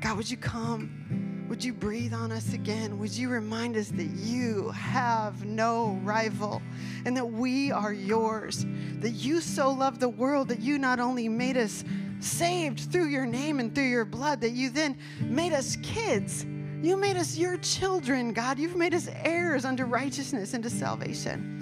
God, 0.00 0.16
would 0.16 0.30
you 0.30 0.36
come? 0.36 1.46
Would 1.48 1.64
you 1.64 1.72
breathe 1.72 2.14
on 2.14 2.32
us 2.32 2.52
again? 2.52 2.98
Would 2.98 3.16
you 3.16 3.28
remind 3.28 3.76
us 3.76 3.88
that 3.88 4.10
you 4.10 4.70
have 4.70 5.44
no 5.44 5.98
rival 6.04 6.62
and 7.04 7.16
that 7.16 7.26
we 7.26 7.70
are 7.72 7.92
yours? 7.92 8.64
That 9.00 9.10
you 9.10 9.40
so 9.40 9.70
loved 9.70 10.00
the 10.00 10.08
world 10.08 10.48
that 10.48 10.60
you 10.60 10.78
not 10.78 11.00
only 11.00 11.28
made 11.28 11.56
us 11.56 11.84
saved 12.20 12.92
through 12.92 13.08
your 13.08 13.26
name 13.26 13.58
and 13.58 13.74
through 13.74 13.88
your 13.88 14.04
blood, 14.04 14.40
that 14.42 14.50
you 14.50 14.70
then 14.70 14.96
made 15.20 15.52
us 15.52 15.76
kids. 15.82 16.44
You 16.82 16.96
made 16.96 17.16
us 17.16 17.36
your 17.36 17.56
children, 17.58 18.32
God. 18.32 18.58
You've 18.58 18.76
made 18.76 18.94
us 18.94 19.08
heirs 19.22 19.64
unto 19.64 19.84
righteousness 19.84 20.54
and 20.54 20.62
to 20.62 20.70
salvation. 20.70 21.59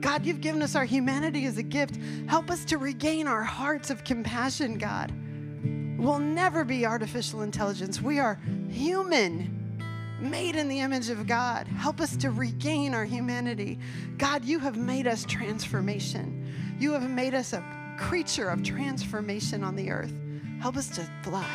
God, 0.00 0.24
you've 0.24 0.40
given 0.40 0.62
us 0.62 0.74
our 0.74 0.84
humanity 0.84 1.44
as 1.46 1.58
a 1.58 1.62
gift. 1.62 1.98
Help 2.26 2.50
us 2.50 2.64
to 2.66 2.78
regain 2.78 3.26
our 3.28 3.42
hearts 3.42 3.90
of 3.90 4.04
compassion, 4.04 4.78
God. 4.78 5.12
We'll 5.98 6.18
never 6.18 6.64
be 6.64 6.86
artificial 6.86 7.42
intelligence. 7.42 8.00
We 8.00 8.18
are 8.18 8.40
human, 8.70 9.56
made 10.18 10.56
in 10.56 10.68
the 10.68 10.80
image 10.80 11.10
of 11.10 11.26
God. 11.26 11.66
Help 11.66 12.00
us 12.00 12.16
to 12.18 12.30
regain 12.30 12.94
our 12.94 13.04
humanity. 13.04 13.78
God, 14.16 14.44
you 14.44 14.58
have 14.58 14.76
made 14.76 15.06
us 15.06 15.24
transformation. 15.24 16.76
You 16.78 16.92
have 16.92 17.08
made 17.08 17.34
us 17.34 17.52
a 17.52 17.62
creature 17.98 18.48
of 18.48 18.62
transformation 18.62 19.62
on 19.62 19.76
the 19.76 19.90
earth. 19.90 20.14
Help 20.60 20.78
us 20.78 20.88
to 20.96 21.06
fly. 21.22 21.46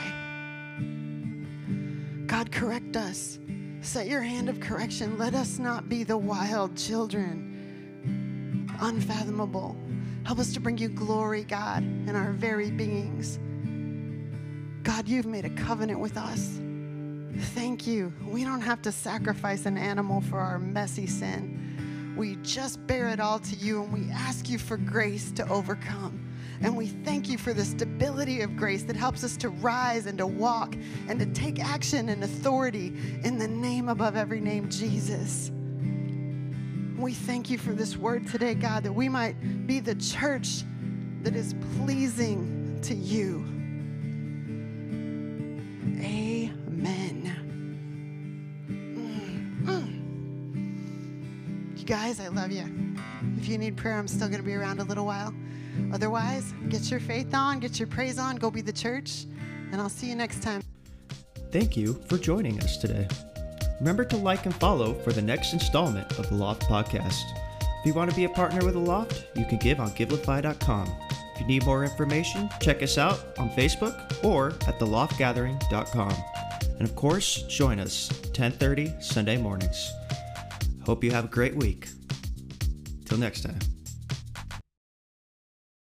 God, 2.27 2.51
correct 2.51 2.95
us. 2.95 3.39
Set 3.81 4.07
your 4.07 4.21
hand 4.21 4.49
of 4.49 4.59
correction. 4.59 5.17
Let 5.17 5.33
us 5.33 5.57
not 5.59 5.89
be 5.89 6.03
the 6.03 6.17
wild 6.17 6.75
children, 6.75 7.54
unfathomable. 8.81 9.75
Help 10.25 10.39
us 10.39 10.53
to 10.53 10.59
bring 10.59 10.77
you 10.77 10.89
glory, 10.89 11.43
God, 11.43 11.83
in 11.83 12.15
our 12.15 12.31
very 12.31 12.71
beings. 12.71 13.39
God, 14.83 15.07
you've 15.07 15.25
made 15.25 15.45
a 15.45 15.49
covenant 15.49 15.99
with 15.99 16.17
us. 16.17 16.59
Thank 17.53 17.85
you. 17.85 18.13
We 18.23 18.43
don't 18.43 18.61
have 18.61 18.81
to 18.83 18.91
sacrifice 18.91 19.65
an 19.65 19.77
animal 19.77 20.21
for 20.21 20.39
our 20.39 20.57
messy 20.57 21.07
sin. 21.07 22.13
We 22.15 22.37
just 22.43 22.85
bear 22.87 23.09
it 23.09 23.19
all 23.19 23.39
to 23.39 23.55
you 23.55 23.83
and 23.83 23.91
we 23.91 24.09
ask 24.11 24.49
you 24.49 24.57
for 24.57 24.77
grace 24.77 25.31
to 25.31 25.47
overcome. 25.49 26.21
And 26.61 26.77
we 26.77 26.87
thank 26.87 27.29
you 27.29 27.37
for 27.37 27.53
the 27.53 27.65
stability 27.65 28.41
of 28.41 28.55
grace 28.55 28.83
that 28.83 28.95
helps 28.95 29.23
us 29.23 29.35
to 29.37 29.49
rise 29.49 30.05
and 30.05 30.17
to 30.19 30.25
walk 30.25 30.75
and 31.07 31.19
to 31.19 31.25
take 31.27 31.59
action 31.59 32.09
and 32.09 32.23
authority 32.23 32.93
in 33.23 33.37
the 33.37 33.47
name 33.47 33.89
above 33.89 34.15
every 34.15 34.39
name, 34.39 34.69
Jesus. 34.69 35.51
We 36.97 37.13
thank 37.13 37.49
you 37.49 37.57
for 37.57 37.73
this 37.73 37.97
word 37.97 38.27
today, 38.27 38.55
God, 38.55 38.83
that 38.83 38.93
we 38.93 39.09
might 39.09 39.67
be 39.67 39.79
the 39.79 39.95
church 39.95 40.63
that 41.23 41.35
is 41.35 41.53
pleasing 41.77 42.79
to 42.83 42.95
you. 42.95 43.43
Amen. 46.01 47.35
Mm, 48.69 49.65
mm. 51.73 51.79
You 51.79 51.85
guys, 51.85 52.19
I 52.19 52.29
love 52.29 52.51
you. 52.51 52.63
If 53.37 53.49
you 53.49 53.57
need 53.57 53.75
prayer, 53.75 53.97
I'm 53.97 54.07
still 54.07 54.27
going 54.27 54.39
to 54.39 54.45
be 54.45 54.53
around 54.53 54.79
a 54.79 54.83
little 54.83 55.05
while. 55.05 55.33
Otherwise, 55.93 56.53
get 56.69 56.89
your 56.89 57.01
faith 57.01 57.33
on, 57.33 57.59
get 57.59 57.77
your 57.77 57.87
praise 57.87 58.17
on, 58.17 58.37
go 58.37 58.49
be 58.49 58.61
the 58.61 58.73
church, 58.73 59.25
and 59.71 59.81
I'll 59.81 59.89
see 59.89 60.07
you 60.07 60.15
next 60.15 60.41
time. 60.41 60.61
Thank 61.51 61.75
you 61.75 62.01
for 62.07 62.17
joining 62.17 62.59
us 62.61 62.77
today. 62.77 63.07
Remember 63.79 64.05
to 64.05 64.17
like 64.17 64.45
and 64.45 64.55
follow 64.55 64.93
for 64.93 65.11
the 65.11 65.21
next 65.21 65.53
installment 65.53 66.17
of 66.17 66.29
the 66.29 66.35
Loft 66.35 66.63
Podcast. 66.63 67.23
If 67.61 67.85
you 67.85 67.93
want 67.93 68.09
to 68.09 68.15
be 68.15 68.23
a 68.23 68.29
partner 68.29 68.63
with 68.63 68.73
the 68.73 68.79
Loft, 68.79 69.25
you 69.35 69.45
can 69.45 69.57
give 69.57 69.79
on 69.79 69.89
givelify.com. 69.91 70.91
If 71.35 71.41
you 71.41 71.47
need 71.47 71.65
more 71.65 71.83
information, 71.83 72.49
check 72.61 72.81
us 72.81 72.97
out 72.97 73.19
on 73.37 73.49
Facebook 73.49 74.23
or 74.23 74.49
at 74.67 74.79
theloftgathering.com. 74.79 76.13
And 76.79 76.81
of 76.81 76.95
course, 76.95 77.43
join 77.43 77.79
us 77.79 78.09
10:30 78.33 79.01
Sunday 79.01 79.37
mornings. 79.37 79.91
Hope 80.85 81.03
you 81.03 81.11
have 81.11 81.25
a 81.25 81.29
great 81.29 81.55
week. 81.55 81.89
Till 83.05 83.17
next 83.17 83.41
time. 83.41 83.59